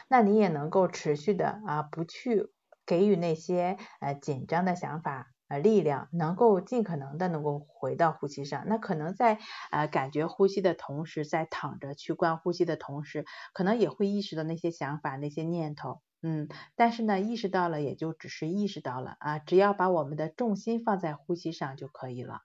[0.10, 2.53] 那你也能够持续的啊不去。
[2.86, 8.64] 给予那些呃紧张的想法呃力量，能够尽可能的能够回到呼吸上。
[8.68, 9.40] 那可能在
[9.72, 22.40] 呃感觉呼吸的同时，在躺着去观呼吸的同时，可能也会意识到那些想法、那些念头，嗯，但是呢，意识到了也就只是意识到了啊，只要把我们的重心放在呼吸上就可以了。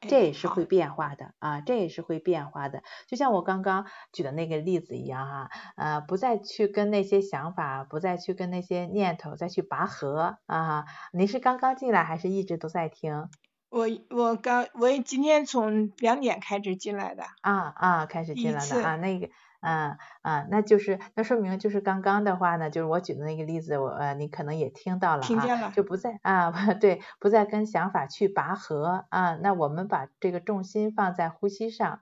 [0.00, 2.82] 这也是会变化的啊，这也是会变化的。
[3.08, 10.84] 就像我刚刚举的那个例子一样哈，呃，不再去跟那些想法，不再去跟那些念头再去拔河啊。
[11.12, 13.28] 您是刚刚进来还是一直都在听？
[13.70, 17.24] 我我刚我今天从两点开始进来的。
[17.40, 19.28] 啊啊，开始进来的啊，那个。
[19.60, 32.00] 嗯嗯，那就是那说明就是刚刚的话呢，就是我举的那个例子，我呃你可能也听到了啊，就不再啊 对，不再跟想法去拔河啊，那我们把这个重心放在呼吸上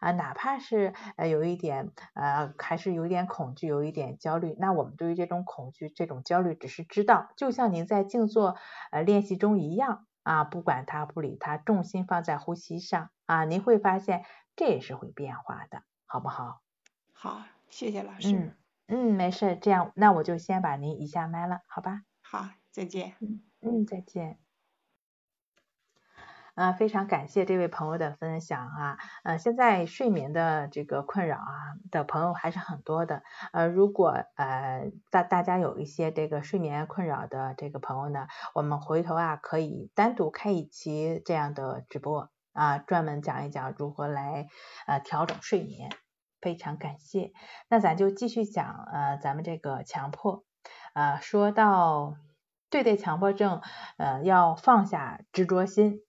[0.00, 8.56] 啊，哪怕是呃有一点呃还是有一点恐惧，有一点焦虑，那我们对于这种恐惧、这种焦虑只是知道，就像您在静坐
[8.92, 14.24] 呃练习中一样啊，不管它不理它，重心放在呼吸上啊，您会发现
[14.56, 16.67] 这也是会变化的，好不好？
[17.20, 18.32] 好，谢谢老师。
[18.32, 18.54] 嗯
[18.86, 22.02] 嗯，没事，这样那我就先把您移下麦了，好吧？
[22.22, 23.16] 好，再见。
[23.18, 24.38] 嗯嗯，再见。
[26.54, 44.46] 啊，非常感谢这位朋友的分享啊，呃，现在睡眠的这个困扰啊的朋友还是很多的，呃，如果呃大大家有一些这个睡眠困扰的这个朋友呢，我们回头啊可以单独开一期这样的直播啊，专门讲一讲如何来
[44.86, 45.90] 呃调整睡眠，
[46.40, 47.32] 非常感谢。
[47.68, 50.44] 那咱就继续讲呃咱们这个强迫，
[50.94, 52.16] 呃，说到
[52.70, 53.62] 对待强迫症，
[53.96, 56.02] 呃，要放下执着心。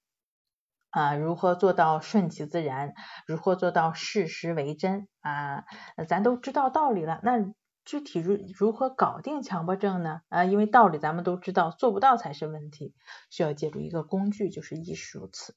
[0.92, 2.94] 啊，如何做到顺其自然？
[3.28, 5.08] 如何做到事实为真？
[5.22, 5.66] 啊，
[6.08, 7.54] 咱都知道道理了，那
[7.86, 10.22] 具体如如何搞定强迫症呢？
[10.30, 12.96] 啊，因为道理咱们都知道，做不到才是问题，
[13.30, 15.56] 需要借助一个工具，就是意识如此。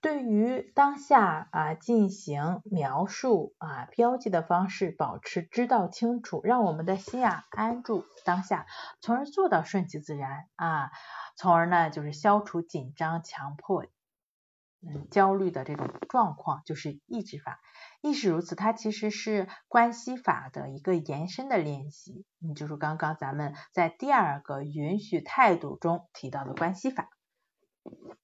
[0.00, 8.66] 对于当下啊进行描述啊标记的方式，保持知道清楚，让我们的心啊安住当下，
[9.00, 10.90] 从而做到顺其自然啊，
[11.36, 13.86] 从而呢就是消除紧张、强迫。
[14.82, 17.60] 嗯，焦虑的这种状况就是意志法，
[18.00, 18.54] 亦是如此。
[18.54, 22.24] 它其实是关系法的一个延伸的练习。
[22.42, 27.10] 嗯，就是刚刚咱们在第二个允许态度中提到的关系法，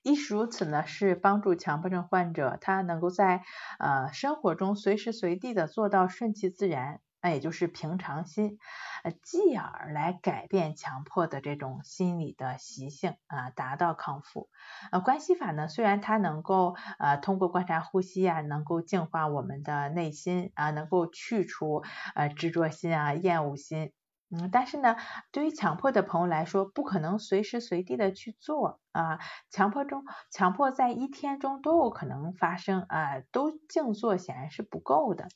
[0.03, 3.43] 亦是如此呢，是帮助强迫症患者他能够在
[3.79, 7.01] 呃生活中随时随地的做到顺其自然。
[7.23, 8.57] 那也就是平常心，
[9.03, 14.49] 呃，继而来改变强迫的这种心理的习性啊，达到康复。
[14.93, 21.83] 呃，关系法呢，虽然它能够呃通过观察呼吸啊，能够净化我们的内心啊，能够去除
[22.15, 23.93] 呃执着心啊、厌恶心，
[24.31, 24.97] 嗯，但是呢，
[25.33, 29.19] 对于强迫的朋友来说，不可能随时随地的去做啊。
[29.51, 35.29] 强迫中，强迫在一天中都有可能发生啊，都静坐显然是不够的，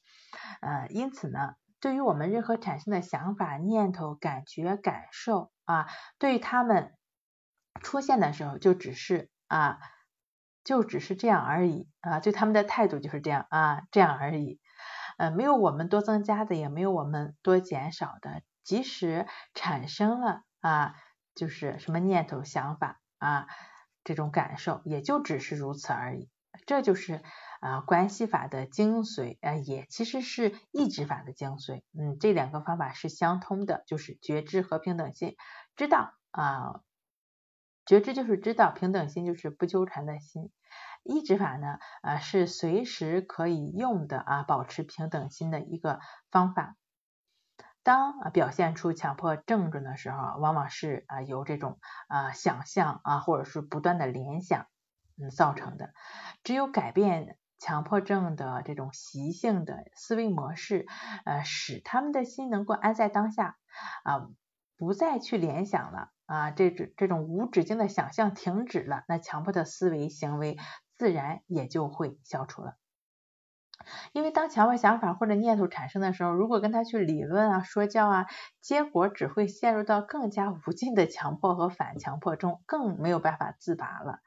[0.61, 1.55] 呃，因此呢。
[1.83, 5.87] 对于我们任何产生的想法、念头、感觉、感受啊，
[6.19, 6.93] 对于他们
[7.83, 9.79] 出现的时候，就只是啊，
[10.62, 14.61] 就只是这样而已啊，对他们的态度就是这样啊，这样而已。
[15.17, 18.43] 呃，没有我们多增加的，也没有我们多减少的。
[18.71, 20.95] 即使产生了啊，
[21.35, 23.49] 就是什么念头、想法啊，
[24.05, 26.31] 这种感受，也就只是如此而已。
[26.67, 27.21] 这就是。
[27.61, 31.83] 啊，关系法的精髓啊，也其实是意志法的精髓。
[31.93, 35.37] 嗯，这两个方法是相通的，就是觉知和平等心。
[35.77, 36.81] 知道啊，
[37.85, 40.51] 觉知就是知道，平等心就是不纠缠的心。
[41.03, 46.77] 意志法呢，啊，是随时可以用的啊，保持平等心的一个方法。
[47.82, 51.78] 当啊表现出强迫症状的时候，往往是啊由这种
[52.09, 54.66] 啊想象啊，或者是不断的联想
[55.20, 55.93] 嗯造成的。
[56.43, 57.36] 只有改变。
[57.62, 60.86] 强迫症的这种习性的思维模式，
[61.27, 63.59] 呃，使他们的心能够安在当下
[64.02, 64.31] 啊，
[64.78, 70.57] 不再去联想了啊，这种这种无止境的想象停止了，那强迫的思维行为
[70.97, 72.78] 自然也就会消除了。
[74.12, 78.27] 因为当强迫想法或者念头产生的时候，如果跟他去理论啊、说教啊，
[78.61, 84.21] 结果只会陷入到更加无尽的强迫和反强迫中，更没有办法自拔了。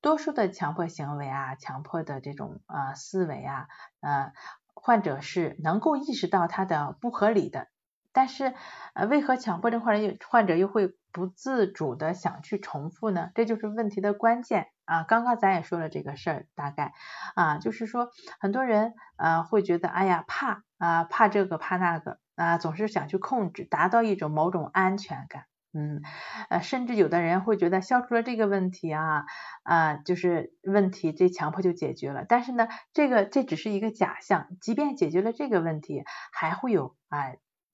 [0.00, 3.68] 多数的强迫行为啊，强迫的这种呃思维啊，
[4.00, 4.32] 呃，
[4.74, 7.68] 患者是能够意识到它的不合理的，
[8.12, 8.52] 但是
[8.94, 13.30] 呃，为何强迫症患者患者又会不自主的想去重复呢？
[13.36, 15.04] 这就是问题的关键啊！
[15.04, 16.92] 刚刚咱也说了这个事儿，大概
[17.34, 18.10] 啊，就是说
[18.40, 25.44] 很多人呃会觉得，哎呀，怕啊，怕这个怕那个啊，总是想去控制，达到一种某种安全感。
[25.74, 26.02] 嗯，
[26.50, 29.24] 呃，甚至有的人会觉得消除了这个问题啊，
[29.62, 32.26] 啊，就是问题这强迫就解决了。
[32.28, 37.32] 但是呢，这个这只是一个假象，即便解决了这个问题，还会有啊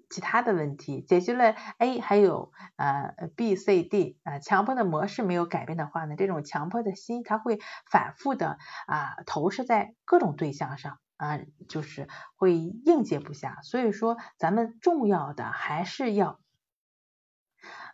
[0.09, 1.03] 其他的问题。
[1.03, 7.59] 解决了 A，还有呃 B、C、D 啊，强迫的模式没有改变的话呢，这种强迫的心它会
[7.91, 13.63] 反复的啊投射在各种对象上啊，就是会应接不暇。
[13.63, 16.41] 所以说，咱们重要的还是要。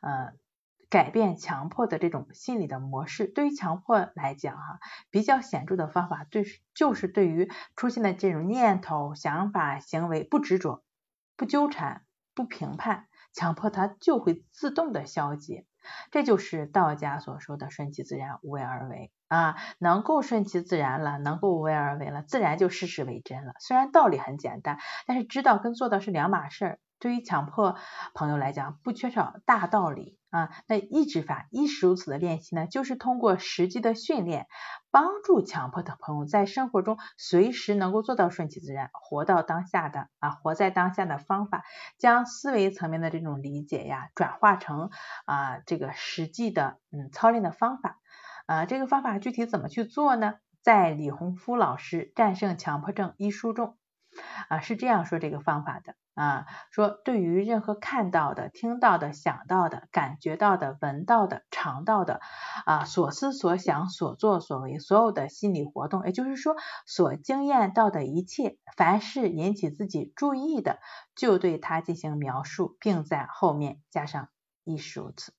[0.03, 0.35] 呃，
[0.91, 4.79] 改变强迫的这种心理的模式，对于强迫来讲哈，
[5.09, 10.85] 比较显著的方法，对就是对于出现的这种念头、想法、行为不执着、
[11.37, 12.04] 不纠缠、
[12.35, 15.67] 不评判，强迫他就会自动的消极。
[16.11, 23.53] 这就是道家所说的顺其自然、无为而为啊，能够顺其自然了，能够无为而为了，自然就事事为真了。
[23.61, 26.79] 虽然道理很简单，但是知道跟做到是两码事儿。
[27.05, 27.77] 对于强迫
[28.15, 30.49] 朋友来讲，不缺少大道理啊。
[30.67, 34.47] 那抑制法亦是如此的练习呢，就是通过实际的训练，
[34.91, 41.63] 帮助强迫的朋友在生活中随时能够做到顺其自然，活到当下的啊，活在当下的方法，
[41.99, 44.89] 将思维层面的这种理解呀，转化成
[45.27, 47.99] 啊这个实际的嗯操练的方法。
[48.47, 50.37] 啊，这个方法具体怎么去做呢？
[50.63, 53.77] 在李洪夫老师《战胜强迫症》一书中
[54.49, 62.21] 啊是这样说这个方法的啊，说对于任何看到的、听到的、想到的、感觉到的、闻到的、尝到的
[62.65, 66.55] 啊，所思所想、所作所为，所有的心理活动，也就是说
[66.87, 70.79] 所经验到的一切，凡是引起自己注意的，
[71.17, 74.29] 就对它进行描述，并在后面加上
[74.63, 75.35] 亦是如此。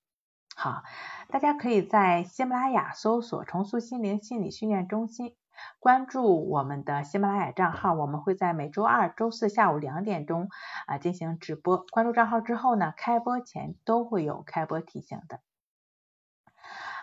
[0.58, 0.84] 好，
[1.30, 5.36] 大家可以在喜马拉雅搜索“重塑心灵心理训练中心”，
[5.80, 10.50] 关注我们的喜马拉雅账号，我们会在每周二、周四下午两点钟
[10.88, 11.86] 啊进行直播。
[11.92, 15.40] 关注账号之后呢，开播前都会有开播提醒的。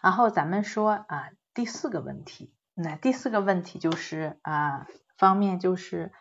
[0.03, 6.13] 然后咱们说啊，第四个问题，那第四个问题就是啊方面就是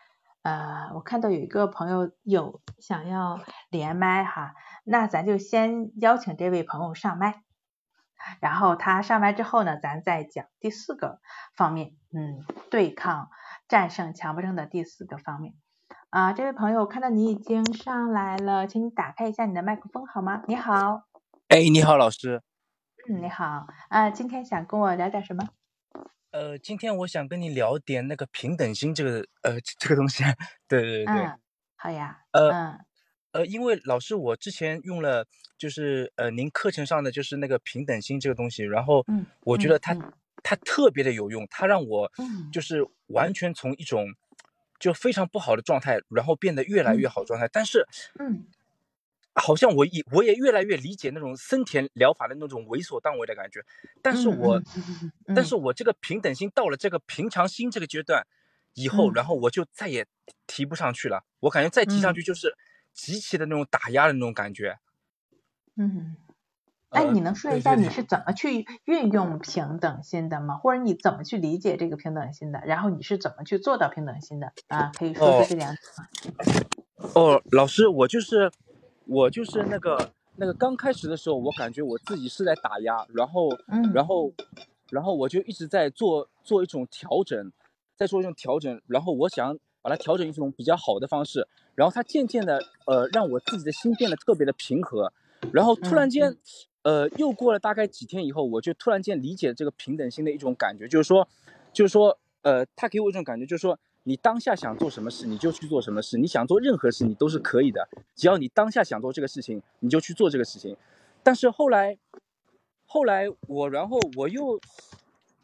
[0.42, 3.40] 呃，我看到有一个朋友有想要
[3.70, 4.54] 连麦哈。
[4.84, 7.42] 那咱就先邀请这位朋友上麦，
[8.40, 11.20] 然后他上麦之后呢，咱再讲第四个
[11.56, 13.30] 方面，嗯，对抗
[13.68, 15.54] 战胜强迫症的第四个方面
[16.10, 16.32] 啊。
[16.32, 20.42] 这位朋友看到你已经上来了，请你打开一下你的麦克风好吗？
[20.46, 21.04] 你好，
[21.48, 22.42] 哎，你好，老师。
[23.08, 25.48] 嗯，你好啊，今天想跟我聊点什么？
[26.30, 30.22] 呃，今天我想跟你聊点那个平等心这个呃这个东西。
[30.68, 31.30] 对对对
[31.76, 32.20] 好呀。
[32.32, 32.78] 呃。
[33.32, 35.26] 呃，因为老师，我之前用了，
[35.56, 39.96] 就是呃，您课程上的就是那个平等心这个东西，然后，嗯，我觉得它
[40.42, 42.10] 它特别的有用，它让我，
[42.52, 44.06] 就是完全从一种
[44.78, 47.86] 就非常不好的状态，然后变得越来越好状态，但是，
[48.18, 48.46] 嗯，
[49.34, 53.64] 好像我也我也越来越理解那种森田疗法的那种为所当为的感觉，
[54.02, 54.62] 但是我，
[55.34, 58.26] 但是我这个平等心到了这个平常心这个阶段
[58.74, 60.06] 以后，然后我就再也
[60.46, 62.56] 提不上去了，我感觉再提上去就是。
[62.94, 64.78] 极其的那种打压的那种感觉，
[65.76, 66.14] 嗯，
[66.92, 70.56] 哎，你能说一下你是怎么去运用平等心的吗？
[70.56, 72.60] 或者你怎么去理解这个平等心的？
[72.66, 74.52] 然后你是怎么去做到平等心的？
[74.68, 77.10] 啊，可以说说这两点吗？
[77.14, 78.50] 哦，老师，我就是
[79.06, 84.32] 我就是那个那个刚开始的时候，我感觉我自己是在打压，然后嗯，然后
[84.90, 87.50] 然后我就一直在做做一种调整，
[87.96, 91.48] 在做一种调整，然后我想把它调整一种比较好的方式。
[91.74, 95.10] 然后它渐渐的，呃，让我自己的心变得特别的平和，
[95.54, 96.36] 然后突然间，
[96.82, 101.28] 呃，又过了大概几天以后，我就突然间理解这个平等心的一种感觉，就是说，
[101.72, 110.76] 就是说，呃，他给我一种感觉，就是说，你当下想做什么事，你就去做什么事，你想做任何事，你都是可以的，只要你当下想做这个事情，你就去做这个事情。
[111.22, 111.98] 但是后来，
[112.86, 114.60] 后来我，然后我又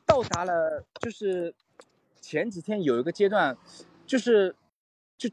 [0.05, 1.55] 到达了，就是
[2.21, 3.57] 前几天有一个阶段，
[4.07, 4.55] 就是。
[5.19, 5.29] 就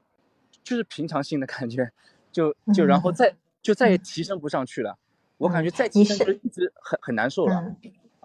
[0.64, 1.91] 就是平常心的感觉，
[2.32, 4.98] 就就然后再就再也提升不上去了。
[5.38, 7.76] 我感觉再提升就一直很很难受了。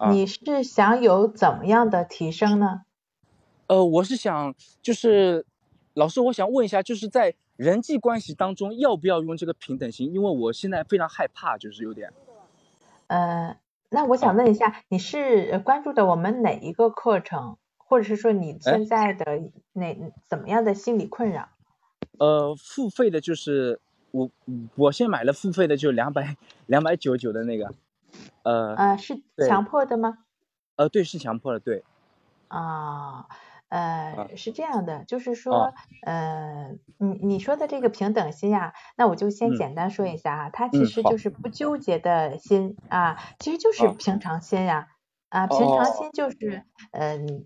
[0.09, 2.81] 你是想有怎么样的提升呢？
[3.67, 5.45] 呃，我是想就是
[5.93, 10.13] 老师，我想问一下，就是在人际关系当中要不要用这个平等心？
[10.13, 12.11] 因为我现在非常害怕，就是有点。
[13.07, 13.57] 呃，
[13.89, 19.39] 那我想问一下，你是关注的我们哪一个课程，或者是说你现在的
[19.73, 19.95] 哪
[20.27, 21.49] 怎么样的心理困扰？
[22.17, 23.79] 呃，付费的就是
[24.11, 24.29] 我，
[24.75, 27.73] 我先买了付费的，就两百两百九九的那个，
[28.43, 30.19] 呃，呃，是强迫的吗？
[30.75, 31.83] 呃，对，是强迫的，对。
[32.47, 33.27] 啊，
[33.69, 35.73] 呃，是这样的，就是说，
[36.05, 44.89] 呃，你你说的这个平等心呀，那我就先简单说一下啊，它其实就是不纠结的心啊，其实就是平常心呀，
[45.29, 47.45] 啊，平常心就是，嗯，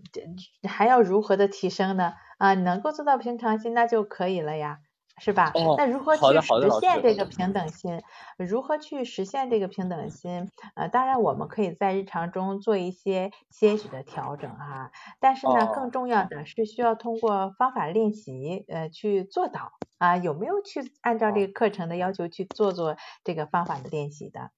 [0.68, 2.14] 还要如何的提升呢？
[2.38, 4.80] 啊，能够做到平常心，那就可以了呀，
[5.18, 5.50] 是吧？
[5.78, 8.00] 那如何去实现这个平等心？
[8.38, 10.48] 如何去实现这个平等心？
[10.74, 20.16] 呃，当然我们可以在日常中做一些些许的调整哈，但是呢，更重要的是需要通过方法练习呃去做到啊。
[20.18, 24.50] 有没有去按照这个课程的要求去做做这个方法的练习的？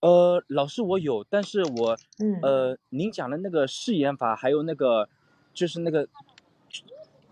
[0.00, 5.08] 呃，老师我有，但是我嗯呃，您讲的那个试验法，还有那个
[5.54, 6.06] 就是那个。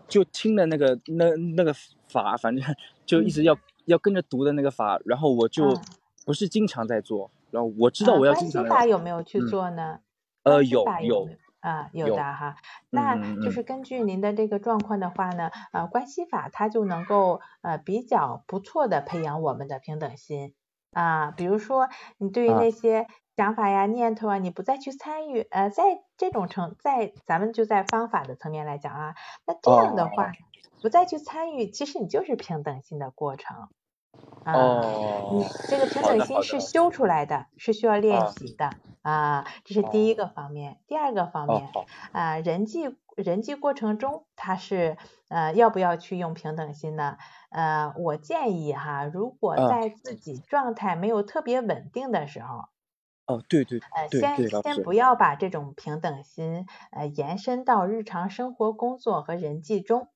[0.07, 1.73] 就听的那个那那个
[2.07, 2.75] 法，反正
[3.05, 5.77] 就一直要要跟着读的那个法，然后我就
[6.25, 8.65] 不是经常在做，然后我知道我要经常。
[8.65, 9.99] 法有没有去做呢？
[10.43, 11.29] 呃，有有
[11.59, 12.55] 啊，有的哈。
[12.89, 20.53] 那就是根据您的这个状况的话呢，呃，关系法它就能够呃比较不错的培养我们的平等心
[20.91, 21.31] 啊。
[21.31, 23.07] 比如说你对于那些
[23.37, 25.83] 想法呀、念头啊，你不再去参与，呃，在
[26.17, 29.15] 这种层，在咱们就在方法的层面来讲啊，
[29.45, 30.31] 那这样的话
[30.81, 33.69] 不再去参与，其实你就是平等心的过程。
[34.43, 38.71] 哦，你这个平等心是修出来的，是需要练习的
[39.03, 40.79] 啊，这是第一个方面。
[40.87, 41.69] 第二个方面
[42.13, 44.97] 啊，人际人际过程中，他是
[45.29, 47.19] 呃要不要去用平等心呢？
[47.51, 52.65] 呃，我建议哈，如果在自己状态没有特别稳定的时候，
[53.29, 60.09] 哦，对对，呃，先先不要把这种平等心呃延伸到日常生活、工作和人际中。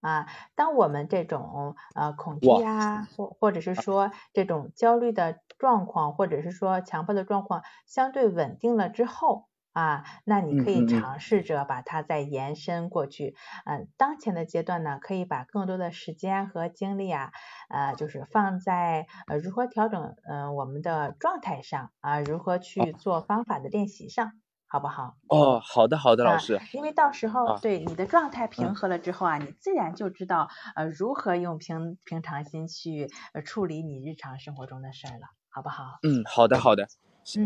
[0.00, 9.47] 啊，当我们这种呃恐惧呀，或或者是说这种焦虑的状况，或者是说强迫的状况相对稳定了之后
[9.78, 13.36] 啊，那你可以尝试着把它再延伸过去。
[13.64, 17.30] 嗯，当前的阶段呢，可以把更多的时间和精力啊，
[17.68, 24.32] 呃，就是放在呃如何调整嗯我们的状态上啊，如何去做方法的练习上。
[24.70, 25.16] 好不好？
[25.28, 26.60] 哦，好的，好的，老师。
[26.74, 35.84] 因为到时候对你的状态平和了之后啊，你自然就知道呃如何用平平常心去呃处理你日常生活中的事儿了，好不好？
[36.02, 36.86] 嗯，好的，好的。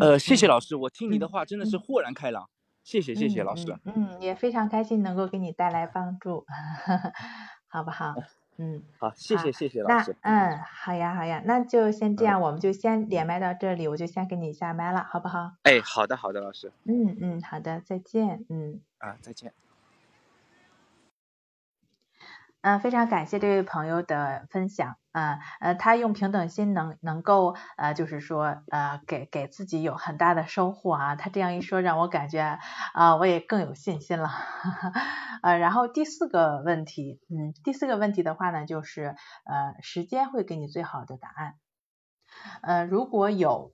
[0.01, 2.49] 呃，谢谢老师，我听你的话真的是豁然开朗，
[2.85, 3.77] 谢谢，谢谢老师。
[3.85, 6.45] 嗯，也非常开心能够给你带来帮助，
[7.69, 8.15] 好不好？
[8.59, 10.15] 嗯，好，谢谢谢谢老师。
[10.21, 15.53] 嗯，好呀好呀，那就先这样，我们就先连麦到这里，我就先给你下麦了，好不好？
[15.63, 16.71] 哎，好的好的，老师。
[16.85, 18.81] 嗯嗯，好的，再见，嗯。
[18.99, 19.53] 啊，再见。
[22.63, 24.95] 嗯，非常感谢这位朋友的分享。
[25.11, 31.17] 嗯呃，他用平等心能能够呃，就是说呃，给给自己有很大的收获啊。
[31.17, 32.59] 他这样一说，让我感觉
[32.95, 34.31] 啊，我也更有信心了。
[35.43, 41.55] 呃，然后第四个问题，嗯，第四个问题的话呢，就是呃，时间会给你最好的答案。
[42.63, 43.73] 呃，如果有。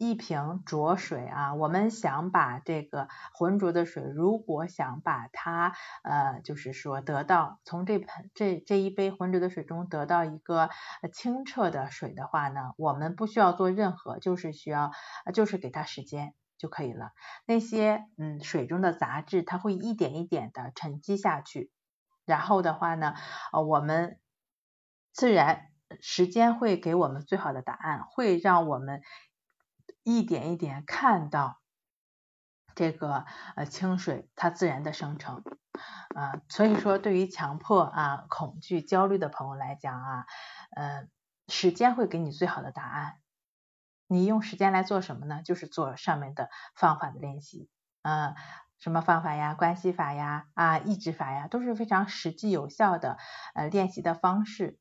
[0.00, 10.70] 一瓶浊水啊，我们想把这个浑浊的水，如果想把它呃，就是说得到从这盆这这一杯浑浊的水中得到一个
[11.12, 14.90] 清澈的水的话呢，我们不需要做任何，就是需要
[15.34, 17.10] 就是给它时间就可以了。
[17.44, 21.70] 那些嗯水中的杂质，它会一点一点的沉积下去，
[22.24, 23.12] 然后的话呢，
[23.52, 24.18] 呃我们
[25.12, 25.66] 自然
[26.00, 29.02] 时间会给我们最好的答案，会让我们。
[30.02, 31.60] 一点一点看到
[32.74, 33.24] 这个
[33.56, 35.42] 呃清水它自然的生成
[36.14, 40.26] 啊，所以说对于强迫啊、恐惧、焦虑的朋友来讲啊，
[40.76, 41.06] 呃，
[41.48, 43.14] 时间会给你最好的答案。
[44.06, 45.42] 你用时间来做什么呢？
[45.42, 47.68] 就是做上面的方法的练习
[48.02, 48.34] 啊，
[48.78, 49.54] 什么方法呀？
[49.54, 53.18] 关系法呀啊，抑制法呀，都是非常实际有效的
[53.54, 54.78] 呃练习的方式。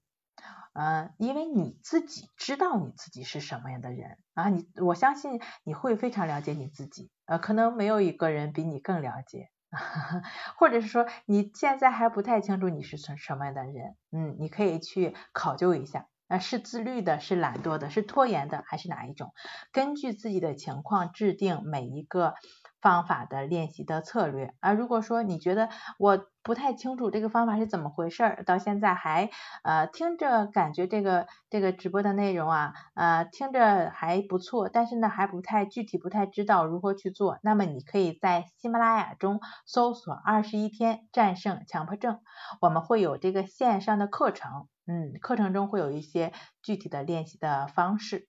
[0.73, 9.49] 嗯，因为你自己知道你自己是什么样的人啊，你我相信你会非常了解你自己，呃，可能没有一个人比你更了解，
[10.57, 19.33] 或者是说你现在还不太清楚你是什什么样的人，嗯，你可以去考究一下，啊，是自律的，是懒惰的，是拖延的，还是哪一种？
[19.71, 22.35] 根据自己的情况制定每一个。
[22.81, 29.29] 方法的练习的策略啊，如果说你觉得我不太清楚这个方法是怎么回事儿，到现在还
[29.63, 42.21] 呃听着感觉这个这个直播的内容啊呃听着还不错，但是呢还不太具体，不太知道如何去做，那么你可以在喜马拉雅中搜索二十一天战胜强迫症，
[42.61, 46.31] 我们会有这个线上的课程，嗯，课程中会有一些
[46.61, 48.27] 具体的练习的方式，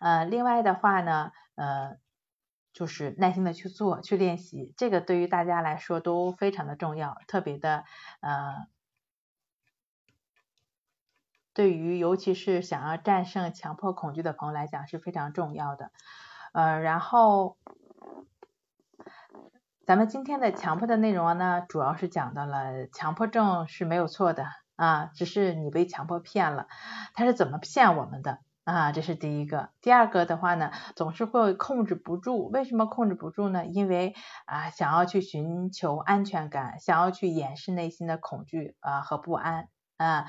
[0.00, 2.01] 呃，另外的话呢，呃。
[2.72, 7.84] 就是耐心的去做，去练习，这个对于大家来说都非常的重要，特别的
[8.20, 8.66] 呃，
[11.52, 15.90] 对于尤其是想要战胜强迫恐惧的朋友来讲是非常重要的。
[16.52, 17.58] 呃，然后
[19.86, 24.46] 咱们今天的强迫的内容呢，主要是讲到了强迫症是没有错的
[24.76, 26.68] 啊，只是你被强迫骗了，
[27.14, 28.38] 他是怎么骗我们的？
[28.64, 29.70] 啊，这是第一个。
[29.80, 32.48] 第二个的话呢，总是会控制不住。
[32.48, 33.66] 为什么控制不住呢？
[33.66, 34.14] 因为
[34.46, 40.26] 啊，想要去寻求安全感，想要去掩饰内心的恐惧啊和不安啊。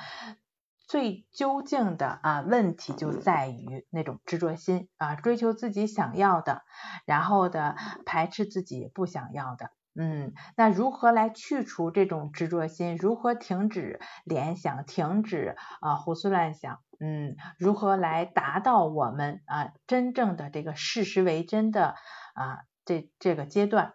[0.85, 6.63] 最究竟的啊问题就在于那种执着心啊，追求自己想要的，
[7.05, 9.69] 然后的排斥自己不想要的。
[9.95, 12.97] 嗯，那如何来去除这种执着心？
[12.97, 14.85] 如何停止联想？
[14.85, 16.79] 停止啊胡思乱想？
[16.99, 21.95] 嗯，如何来达到我们啊真正的这个事实为真的
[22.33, 23.93] 啊这这个阶段。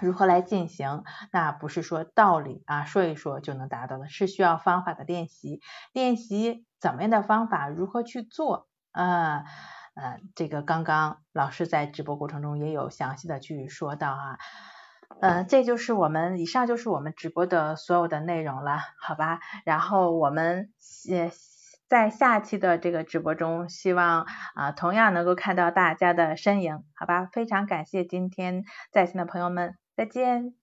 [0.00, 1.04] 如何来进行？
[1.32, 5.60] 那不是说道理啊，说一说就能达到的，是需要方法的练习。
[5.92, 8.68] 练习怎么样的方法，如何去做？
[8.92, 9.44] 啊，
[9.94, 14.38] 呃，这个刚刚老师在直播过程中也有详细的去说到啊。
[15.20, 19.40] 呃，这就是我们以上就是我们直播的所有的内容了，好吧？
[19.64, 20.70] 然后我们
[21.04, 21.30] 也
[21.88, 27.26] 在下期的这个直播中，希望啊同样能够看到大家的身影，好吧？
[27.32, 29.76] 非常感谢今天在线的朋友们。
[29.96, 30.61] 再见。